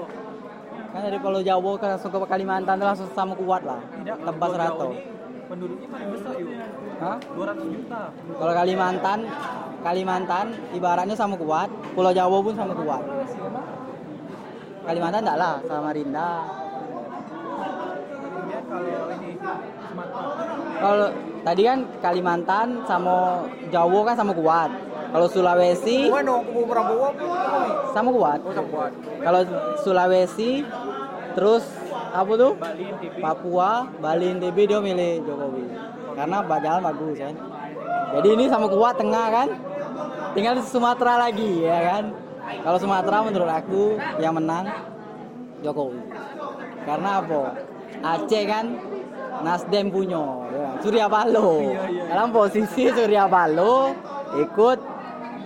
Kan 0.91 1.01
dari 1.07 1.19
kalau 1.23 1.39
Jawa 1.39 1.71
ke 1.79 1.87
langsung 1.87 2.11
ke 2.11 2.19
Kalimantan 2.27 2.75
tuh 2.81 2.87
langsung 2.89 3.09
sama 3.13 3.35
kuat 3.37 3.63
lah. 3.63 3.81
Tebas 4.05 4.53
Pulau 4.53 4.59
rata. 4.59 4.87
Penduduknya 5.51 5.89
paling 5.91 6.11
besar 6.15 6.35
yuk. 6.39 6.51
Hah? 7.03 7.19
200 7.35 7.75
juta. 7.75 8.03
Kalau 8.15 8.53
Kalimantan, 8.55 9.19
Kalimantan 9.83 10.47
ibaratnya 10.71 11.17
sama 11.19 11.35
kuat, 11.35 11.67
Pulau 11.99 12.15
Jawa 12.15 12.39
pun 12.39 12.55
sama 12.55 12.71
kuat. 12.71 13.03
Kalimantan 14.87 15.27
enggak 15.27 15.39
lah, 15.43 15.55
ini 19.19 19.31
Sumatera. 19.91 20.23
Kalau 20.79 21.09
tadi 21.41 21.63
kan 21.65 21.79
Kalimantan 21.99 22.85
sama 22.85 23.45
Jawa 23.69 24.01
kan 24.07 24.17
sama 24.17 24.33
kuat. 24.33 24.71
Kalau 25.11 25.27
Sulawesi 25.27 26.07
Bueno, 26.07 26.39
kubu 26.47 26.71
Prabowo 26.71 27.11
pun 27.19 27.29
sama 27.91 28.11
kuat. 28.15 28.39
kuat. 28.47 28.93
Kalau 29.19 29.41
Sulawesi 29.83 30.63
terus 31.35 31.65
apa 32.11 32.33
tuh? 32.35 32.53
Papua, 33.19 33.91
Bali, 33.99 34.35
NTB 34.35 34.59
dia 34.67 34.79
milih 34.79 35.23
Jokowi. 35.27 35.65
Karena 36.15 36.43
ba- 36.43 36.63
jalan 36.63 36.83
bagus 36.85 37.17
kan. 37.19 37.35
Jadi 38.11 38.29
ini 38.35 38.45
sama 38.47 38.67
kuat 38.67 38.99
tengah 38.99 39.27
kan. 39.31 39.49
Tinggal 40.31 40.59
di 40.59 40.63
Sumatera 40.63 41.19
lagi 41.19 41.63
ya 41.63 41.79
kan. 41.91 42.05
Kalau 42.63 42.79
Sumatera 42.79 43.23
menurut 43.23 43.51
aku 43.51 43.83
yang 44.19 44.35
menang 44.35 44.67
Jokowi. 45.63 46.03
Karena 46.87 47.19
apa? 47.19 47.43
Aceh 48.01 48.43
kan 48.47 48.65
Nasdem 49.41 49.89
punya, 49.89 50.21
ya. 50.53 50.67
Surya 50.85 51.07
Paloh. 51.09 51.73
Dalam 52.09 52.29
posisi 52.33 52.93
Surya 52.93 53.25
Paloh 53.25 53.93
ikut 54.37 54.79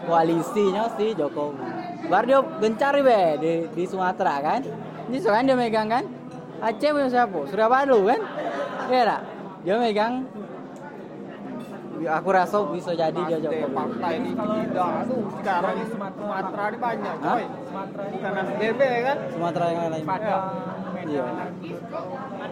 koalisinya 0.04 0.90
si 0.98 1.14
Jokowi. 1.16 1.62
Baru 2.10 2.24
dia 2.28 2.40
gencar 2.60 2.94
be 3.00 3.22
di, 3.40 3.52
di 3.72 3.84
Sumatera 3.88 4.42
kan. 4.44 4.60
Ini 5.08 5.18
soalnya 5.22 5.54
dia 5.54 5.56
megang 5.56 5.88
kan. 5.88 6.04
Aceh 6.60 6.90
punya 6.92 7.08
siapa? 7.08 7.38
Surya 7.48 7.68
Paloh 7.70 8.02
kan? 8.04 8.20
Iya 8.90 9.02
tak? 9.08 9.20
Dia 9.64 9.76
megang 9.80 10.14
aku 12.04 12.28
rasa 12.34 12.56
bisa 12.68 12.92
jadi 12.92 13.20
dia 13.24 13.38
Jokowi. 13.40 13.72
Partai 13.72 14.12
ini. 14.20 14.30
Aduh, 14.36 15.22
sekarang 15.40 15.74
di 15.80 15.84
Sumatera 15.88 16.64
ini 16.68 16.78
banyak, 16.78 17.14
coy. 17.22 17.44
Sumatera 17.70 18.02
karena 18.20 18.40
DB 18.60 18.80
kan. 19.06 19.16
Sumatera 19.32 19.64
yang 19.72 19.88
lain. 19.88 20.04
Padang, 20.04 20.42
Iya. 21.04 21.26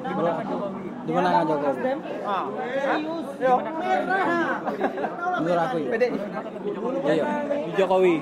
Dimenangkan 0.02 0.44
Jokowi. 0.46 0.82
Dimenangkan 1.08 1.44
Jokowi. 1.48 1.80
Ah. 2.22 2.44
Menurut 5.40 5.60
aku 5.60 5.76
ya. 5.80 5.88
PDI. 5.90 6.18
Iya. 7.08 7.24
Di 7.48 7.72
Jokowi. 7.76 8.14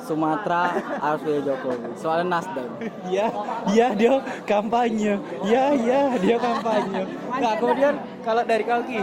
Sumatera 0.00 0.62
harus 0.98 1.20
pilih 1.22 1.42
Jokowi. 1.44 1.88
Soalnya 1.96 2.26
Nasdem. 2.28 2.68
Iya, 3.06 3.26
iya 3.70 3.86
dia 3.94 4.14
kampanye. 4.48 5.20
Iya, 5.44 5.64
iya 5.76 6.00
dia 6.18 6.36
kampanye. 6.40 7.02
Nah, 7.40 7.52
kemudian 7.60 7.94
kalau 8.24 8.42
dari 8.42 8.64
kau 8.64 8.82
Ki, 8.84 9.00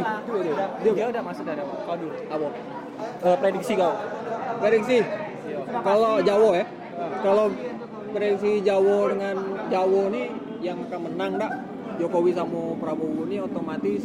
dia, 0.84 0.92
dia 0.94 1.06
udah 1.10 1.22
masuk 1.24 1.44
dari 1.48 1.62
awal. 1.64 1.78
Kau 1.86 1.96
dulu. 1.96 2.14
Apa? 2.28 2.48
Eh, 3.24 3.38
prediksi 3.40 3.74
kau. 3.78 3.94
Prediksi. 4.60 4.98
Kalau 5.86 6.12
Jawa 6.26 6.50
ya. 6.60 6.66
Kalau 7.22 7.46
prediksi 8.12 8.52
Jawa 8.66 8.98
dengan 9.14 9.36
Jawa 9.68 10.02
nih 10.12 10.28
yang 10.64 10.80
akan 10.88 11.00
menang 11.12 11.32
dak 11.38 11.52
Jokowi 11.98 12.32
sama 12.32 12.78
Prabowo 12.78 13.26
ini 13.28 13.42
otomatis 13.42 14.04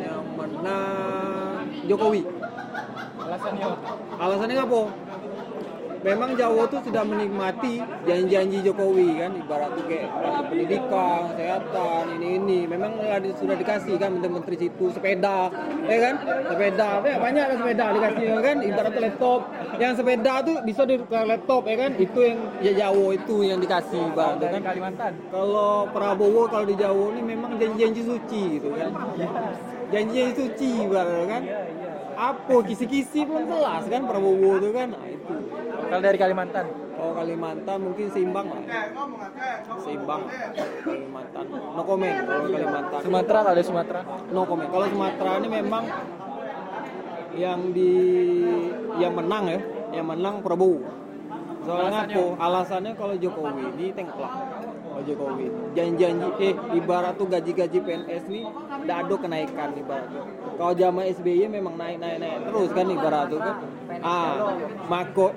yang 0.00 0.24
menang 0.34 1.66
Jokowi. 1.86 2.24
Alasannya 3.22 3.66
Alasannya 4.18 4.56
apa? 4.58 4.80
Memang 6.02 6.34
Jawa 6.34 6.66
tuh 6.66 6.82
sudah 6.82 7.06
menikmati 7.06 7.78
janji-janji 8.02 8.66
Jokowi 8.66 9.22
kan, 9.22 9.38
ibarat 9.38 9.70
tuh 9.78 9.86
kayak 9.86 10.10
pendidikan, 10.50 11.30
kesehatan, 11.30 12.02
ini 12.18 12.28
ini. 12.42 12.60
Memang 12.66 12.98
sudah 13.38 13.54
dikasih 13.54 14.02
kan 14.02 14.18
menteri-menteri 14.18 14.56
situ 14.66 14.90
sepeda, 14.90 15.46
ya 15.86 15.98
kan? 16.02 16.14
Sepeda, 16.50 16.90
ya 17.06 17.16
banyak 17.22 17.44
kan 17.46 17.56
sepeda 17.62 17.84
dikasih 17.94 18.24
ya 18.26 18.40
kan, 18.42 18.56
ibarat 18.66 18.94
laptop. 18.98 19.40
Yang 19.78 19.92
sepeda 20.02 20.34
tuh 20.42 20.56
bisa 20.66 20.82
di 20.82 20.96
laptop 21.06 21.62
ya 21.70 21.76
kan, 21.86 21.90
itu 21.94 22.18
yang 22.18 22.38
ya 22.58 22.72
Jawa 22.82 23.06
itu 23.14 23.36
yang 23.46 23.58
dikasih 23.62 24.04
dari 24.42 24.58
kan. 24.58 24.60
Kalimantan. 24.74 25.12
Kalau 25.30 25.86
Prabowo 25.94 26.50
kalau 26.50 26.66
di 26.66 26.74
Jawa 26.74 27.14
ini 27.14 27.22
memang 27.22 27.54
janji-janji 27.62 28.02
suci 28.02 28.58
gitu 28.58 28.74
kan. 28.74 28.90
Janji-janji 29.94 30.32
suci 30.34 30.68
ibarat 30.82 31.30
kan. 31.30 31.42
Apa 32.12 32.54
kisi-kisi 32.66 33.24
belum 33.24 33.48
jelas 33.48 33.84
kan 33.88 34.02
Prabowo 34.04 34.60
itu 34.60 34.70
kan. 34.72 34.88
Nah, 34.92 35.06
itu. 35.08 35.34
Kalau 35.88 36.02
dari 36.02 36.18
Kalimantan. 36.20 36.66
Kalau 36.92 37.12
Kalimantan 37.18 37.78
mungkin 37.82 38.06
seimbang 38.12 38.46
lah. 38.46 38.62
Seimbang. 39.82 40.22
Kalimantan. 40.84 41.44
No 41.50 41.82
comment 41.82 42.16
kalau 42.24 42.48
Kalimantan. 42.48 43.00
Sumatera 43.02 43.38
kalau 43.42 43.56
dari 43.56 43.66
Sumatera. 43.66 44.00
No 44.30 44.40
comment. 44.44 44.68
Kalau 44.70 44.86
Sumatera 44.88 45.30
ini 45.40 45.48
memang 45.50 45.84
yang 47.32 47.60
di 47.72 47.92
yang 49.00 49.12
menang 49.16 49.44
ya, 49.48 49.60
yang 49.96 50.06
menang 50.08 50.44
Prabowo. 50.44 50.84
Soalnya 51.62 52.04
Alasannya? 52.04 52.16
apa? 52.18 52.42
Alasannya 52.42 52.92
kalau 52.98 53.14
Jokowi 53.16 53.62
ini 53.78 53.86
tengklak. 53.94 54.32
Kalau 54.92 55.08
Jokowi 55.08 55.48
janji-janji 55.72 56.28
eh 56.36 56.54
ibarat 56.76 57.16
tuh 57.16 57.24
gaji-gaji 57.24 57.78
PNS 57.80 58.28
nih 58.28 58.44
ada 58.84 59.14
kenaikan 59.16 59.72
ibarat 59.72 60.04
tuh. 60.12 60.28
Kalau 60.60 60.72
zaman 60.76 61.08
SBY 61.16 61.48
memang 61.48 61.80
naik 61.80 61.96
naik 61.96 62.20
naik 62.20 62.38
terus 62.44 62.70
kan 62.76 62.86
ibarat 62.92 63.32
tuh 63.32 63.40
kan. 63.40 63.56
Ah, 64.04 64.52
mako 64.92 65.32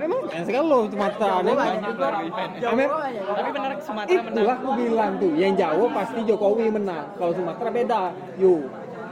Memang 0.00 0.18
yang 0.32 0.44
sekali 0.48 0.64
loh 0.64 0.82
Sumatera 0.88 1.44
ini 1.44 1.52
kan. 1.52 1.76
Tapi 2.56 3.50
benar 3.52 3.70
Sumatera 3.84 4.22
Itulah 4.24 4.56
aku 4.56 4.70
bilang 4.78 5.12
tuh, 5.20 5.32
yang 5.36 5.52
Jawa 5.58 5.84
pasti 5.92 6.20
Jokowi 6.24 6.72
menang. 6.72 7.04
Kalau 7.20 7.32
Sumatera 7.36 7.68
beda. 7.68 8.00
Yuk. 8.40 8.64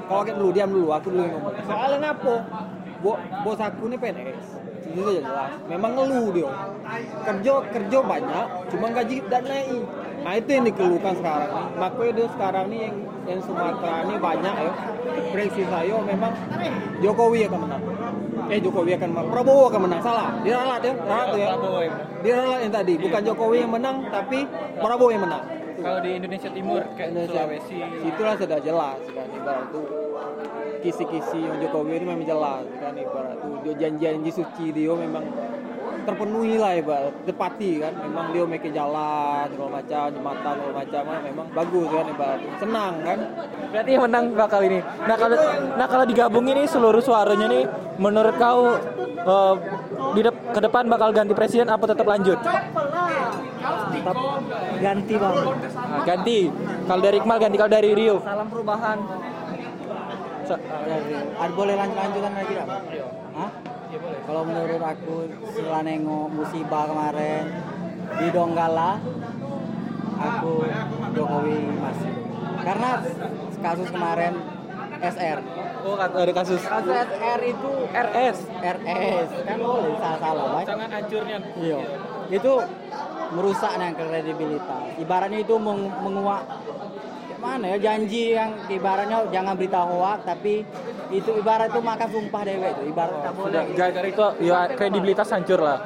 Kalau 0.08 0.22
kita 0.24 0.38
dulu 0.40 0.50
diam 0.56 0.70
dulu, 0.72 0.88
aku 0.88 1.12
dulu 1.12 1.28
ngomong. 1.28 1.52
Soalnya? 1.68 2.10
Bo, 3.04 3.14
bos 3.44 3.60
aku 3.60 3.84
ini 3.92 4.00
PNS. 4.00 4.57
Itu 4.88 5.00
aja 5.04 5.20
jelas. 5.20 5.50
Memang 5.68 5.92
ngeluh 5.96 6.26
dia. 6.32 6.50
Kerja 7.24 7.54
kerja 7.68 7.98
banyak, 8.00 8.46
cuma 8.72 8.86
gaji 8.92 9.16
tidak 9.20 9.42
naik. 9.44 9.84
Nah 10.18 10.32
itu 10.34 10.48
yang 10.50 10.64
dikeluhkan 10.66 11.14
sekarang 11.20 11.50
nih. 11.52 11.66
Makanya 11.78 12.12
dia 12.16 12.26
sekarang 12.34 12.64
nih 12.72 12.80
yang 12.88 12.96
yang 13.28 13.40
Sumatera 13.44 13.94
ini 14.08 14.14
banyak 14.16 14.54
ya. 14.56 14.72
Prediksi 15.28 15.62
saya 15.68 15.96
memang 16.00 16.32
Jokowi 17.04 17.40
akan 17.46 17.60
menang. 17.68 17.82
Eh 18.48 18.58
Jokowi 18.58 18.96
akan 18.96 19.08
menang. 19.12 19.26
Prabowo 19.28 19.64
akan 19.68 19.80
menang. 19.84 20.00
Salah. 20.00 20.28
Dia 20.40 20.54
ralat 20.56 20.80
ya. 20.80 20.94
Ralat 20.96 21.26
tuh 21.28 21.38
ya. 21.38 21.48
Prabowo 21.52 21.80
yang 22.58 22.72
tadi. 22.72 22.94
Bukan 22.96 23.20
Jokowi 23.28 23.56
yang 23.62 23.72
menang, 23.76 23.96
tapi 24.08 24.48
Prabowo 24.80 25.12
yang 25.12 25.22
menang. 25.28 25.44
Kalau 25.78 26.02
di 26.02 26.10
Indonesia 26.18 26.50
Timur 26.50 26.82
kayak 26.98 27.14
Indonesia. 27.14 27.38
Sulawesi. 27.38 27.78
Itulah 28.02 28.34
sudah 28.34 28.58
jelas 28.58 28.98
kan 29.14 29.26
ibarat 29.30 29.70
itu 29.70 30.07
kisi-kisi 30.78 31.40
yang 31.42 31.58
Jokowi 31.58 31.98
ini 31.98 32.04
memang 32.06 32.26
jelas 32.26 32.64
kan 32.78 32.94
ibarat 32.94 33.36
itu. 33.38 33.50
Dia 33.66 33.74
janji-janji 33.86 34.30
suci 34.30 34.66
dia 34.70 34.92
memang 34.94 35.24
terpenuhi 36.06 36.54
lah 36.56 36.72
ibarat. 36.78 37.12
Tepati 37.26 37.82
kan. 37.82 37.92
Memang 38.06 38.26
dia 38.32 38.42
make 38.46 38.68
jalan 38.70 39.44
segala 39.50 39.70
macam 39.82 40.04
jembatan 40.14 40.54
segala 40.56 40.74
macam 40.78 41.02
kan. 41.02 41.20
Memang 41.26 41.46
bagus 41.52 41.86
kan 41.90 42.06
ibarat. 42.08 42.40
Senang 42.62 42.92
kan. 43.02 43.18
Berarti 43.68 43.90
yang 43.92 44.04
menang 44.06 44.24
bakal 44.32 44.60
ini. 44.64 44.78
Nah 44.80 45.16
kalau 45.18 45.36
nah 45.76 45.86
kalau 45.90 46.04
digabungin 46.06 46.54
nih 46.62 46.66
seluruh 46.70 47.02
suaranya 47.02 47.46
nih, 47.50 47.64
menurut 47.98 48.34
kau 48.38 48.78
eh, 49.04 49.54
di 50.14 50.20
dep- 50.24 50.44
ke 50.54 50.60
depan 50.62 50.86
bakal 50.88 51.10
ganti 51.10 51.34
presiden 51.34 51.68
apa 51.68 51.84
tetap 51.84 52.06
lanjut? 52.06 52.38
tetap 52.38 54.16
ganti 54.80 55.14
bang. 55.18 55.34
Nah, 55.34 56.02
ganti. 56.06 56.38
Kalau 56.86 57.00
dari 57.02 57.16
Iqmal 57.20 57.38
ganti. 57.42 57.56
Kalau 57.58 57.72
dari 57.72 57.90
Rio. 57.92 58.16
salam 58.22 58.48
perubahan 58.48 58.98
Sa- 60.48 60.62
Ada 61.36 61.52
boleh 61.52 61.74
lanjut-lanjutan 61.76 62.32
lagi 62.32 62.52
nggak? 62.54 62.68
Hah? 63.36 63.50
Kalau 64.24 64.42
menurut 64.44 64.80
aku 64.82 65.14
setelah 65.50 65.80
nengok 65.82 66.26
musibah 66.28 66.84
kemarin 66.84 67.44
di 68.16 68.26
Donggala, 68.28 68.96
aku 70.18 70.52
Jokowi 71.12 71.58
masih. 71.76 72.12
Karena 72.58 72.90
kasus 73.58 73.88
kemarin 73.88 74.32
SR. 74.98 75.38
Oh 75.86 75.94
ada 75.94 76.32
kasus 76.34 76.60
Kasus 76.60 76.90
SR 76.90 77.40
itu 77.44 77.70
RS. 77.88 78.38
RS 78.58 79.28
kan 79.46 79.58
boleh 79.58 79.94
salah-salah, 79.96 80.44
baik. 80.54 80.66
Sangat 80.66 80.90
hancurnya. 80.90 81.38
Iya. 81.54 81.78
Itu 82.28 82.52
merusak 83.30 83.72
yang 83.76 83.94
kredibilitas. 83.94 84.84
Ibaratnya 84.96 85.38
itu 85.38 85.54
meng- 85.56 85.92
menguak 86.02 86.42
mana 87.38 87.64
ya 87.70 87.78
janji 87.78 88.34
yang 88.34 88.50
ibaratnya 88.66 89.22
jangan 89.30 89.54
berita 89.54 89.80
hoak 89.86 90.26
tapi 90.26 90.66
itu 91.08 91.30
ibarat 91.38 91.70
itu 91.70 91.80
makan 91.80 92.08
sumpah 92.10 92.42
dewek 92.42 92.70
itu 92.74 92.82
ibarat 92.90 93.16
tak 93.22 93.32
boleh 93.32 93.48
Sudah 93.48 93.64
gara-gara 93.78 94.08
itu 94.10 94.24
ya 94.42 94.58
kredibilitas 94.74 95.28
hancur 95.30 95.60
lah. 95.62 95.78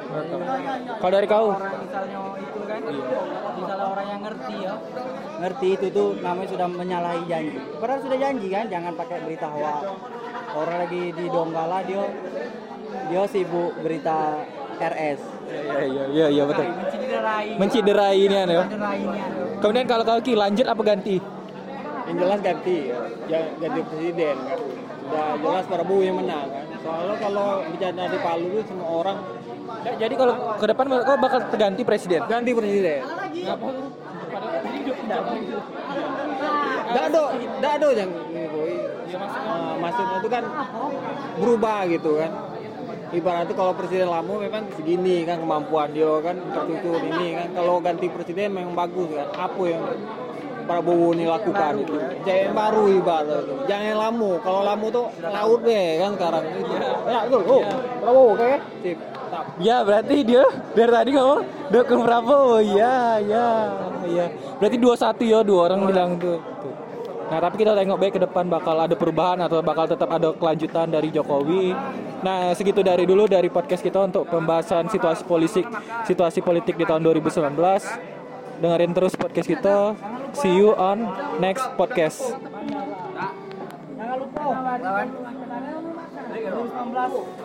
Kalau 0.97 1.13
dari 1.13 1.27
kau? 1.29 1.53
orang 1.53 1.73
misalnya 1.79 2.19
itu 2.35 2.59
kan 2.65 2.81
misalnya 3.53 3.85
orang 3.85 4.07
yang 4.09 4.21
ngerti 4.23 4.55
ya 4.59 4.73
ngerti 5.33 5.67
itu 5.75 5.85
tuh 5.89 6.07
namanya 6.19 6.49
sudah 6.49 6.67
menyalahi 6.67 7.21
janji 7.27 7.57
padahal 7.77 7.99
sudah 8.01 8.17
janji 8.17 8.47
kan 8.49 8.65
jangan 8.71 8.93
pakai 8.95 9.17
berita 9.21 9.47
hoak 9.49 9.81
orang 10.53 10.77
lagi 10.87 11.03
di 11.11 11.25
Donggala 11.27 11.79
dia 11.83 12.03
dia 13.09 13.23
sibuk 13.27 13.71
berita 13.79 14.41
RS 14.79 15.21
Iya 15.43 15.85
iya 15.85 16.03
iya 16.09 16.25
iya 16.31 16.43
betul. 16.49 16.65
menciderai 16.65 17.47
Menciderai 17.61 18.15
ini 18.17 18.33
ya. 18.33 18.45
menciderai 18.47 18.97
ini 18.97 19.19
Kemudian 19.61 19.85
kalau 19.85 20.03
kau 20.03 20.19
Ki 20.19 20.33
lanjut 20.33 20.65
apa 20.65 20.81
ganti? 20.81 21.21
Yang 22.03 22.17
jelas 22.19 22.39
ganti 22.43 22.77
ya 23.31 23.39
ganti 23.59 23.79
presiden 23.87 24.35
kan 24.43 24.59
udah 25.03 25.27
jelas 25.39 25.65
Prabowo 25.67 26.01
yang 26.03 26.17
menang 26.19 26.47
kan 26.51 26.65
soalnya 26.83 27.15
kalau 27.19 27.49
bicara 27.71 28.03
di 28.11 28.19
Palu 28.19 28.47
itu 28.51 28.61
semua 28.67 28.89
orang 28.89 29.19
Ya, 29.83 30.07
jadi 30.07 30.15
kalau 30.15 30.55
ke 30.59 30.65
depan 30.69 30.85
kau 30.91 31.17
bakal 31.19 31.39
terganti 31.51 31.83
presiden. 31.83 32.23
ganti 32.27 32.51
presiden 32.55 33.03
ada, 37.03 37.21
nggak 37.59 37.73
ada 37.79 37.87
yang. 37.93 38.11
Nah, 39.13 39.73
maksudnya 39.77 40.15
itu 40.19 40.29
kan 40.31 40.43
berubah 41.37 41.79
gitu 41.91 42.11
kan. 42.17 42.31
Ibaratnya 43.13 43.53
kalau 43.53 43.77
presiden 43.77 44.09
lama 44.09 44.33
memang 44.41 44.65
segini 44.73 45.21
kan 45.21 45.37
kemampuan 45.37 45.93
dia 45.93 46.17
kan 46.25 46.33
tertutur 46.33 46.97
ini 47.03 47.37
kan. 47.37 47.47
Kalau 47.53 47.77
ganti 47.77 48.09
presiden 48.09 48.57
memang 48.57 48.73
bagus 48.73 49.09
kan. 49.13 49.27
Apa 49.37 49.63
yang 49.69 49.83
Prabowo 50.63 51.11
ini 51.13 51.25
lakukan 51.27 51.71
itu. 51.83 51.93
Jangan 52.23 52.51
baru 52.55 52.83
ibarat. 52.89 53.43
Jangan 53.67 53.95
lama. 53.99 54.31
Kalau 54.41 54.61
lama 54.63 54.85
tuh 54.89 55.05
laut 55.21 55.59
deh 55.63 55.87
kan 55.99 56.11
sekarang 56.15 56.43
itu. 56.55 56.73
Ya 57.07 57.19
betul. 57.27 57.43
Oh, 57.47 57.61
Prabowo 58.01 58.23
oke. 58.35 58.51
Sip. 58.81 58.97
Tap. 59.33 59.45
Ya 59.57 59.77
berarti 59.81 60.15
dia 60.21 60.45
dari 60.77 60.91
tadi 60.93 61.09
ngomong 61.17 61.41
dukung 61.73 62.01
Prabowo. 62.05 62.57
Ya 62.63 63.19
ya 63.21 63.47
ya. 64.07 64.25
Berarti 64.61 64.77
dua 64.79 64.95
satu 64.95 65.23
ya 65.25 65.39
dua 65.41 65.71
orang 65.71 65.81
bilang. 65.89 66.09
Tuh. 66.21 66.39
Nah 67.33 67.41
tapi 67.41 67.65
kita 67.65 67.73
tengok 67.73 67.97
baik 67.97 68.13
ke 68.13 68.21
depan 68.21 68.45
bakal 68.45 68.77
ada 68.77 68.93
perubahan 68.93 69.41
atau 69.41 69.57
bakal 69.65 69.89
tetap 69.89 70.05
ada 70.11 70.37
kelanjutan 70.37 70.85
dari 70.85 71.09
Jokowi. 71.09 71.73
Nah 72.21 72.53
segitu 72.53 72.85
dari 72.85 73.09
dulu 73.09 73.25
dari 73.25 73.49
podcast 73.49 73.81
kita 73.81 74.05
untuk 74.05 74.29
pembahasan 74.29 74.85
situasi 74.85 75.25
politik 75.25 75.65
situasi 76.05 76.45
politik 76.45 76.77
di 76.77 76.85
tahun 76.85 77.01
2019. 77.01 77.57
Dengerin 78.61 78.93
terus 78.93 79.17
podcast 79.17 79.49
kita. 79.49 79.97
See 80.37 80.53
you 80.53 80.77
on 80.77 81.09
next 81.41 81.65
podcast. 81.79 82.21
jangan 83.93 84.17
lupa 84.19 84.41
lawan 84.43 85.07
2019 85.15 87.39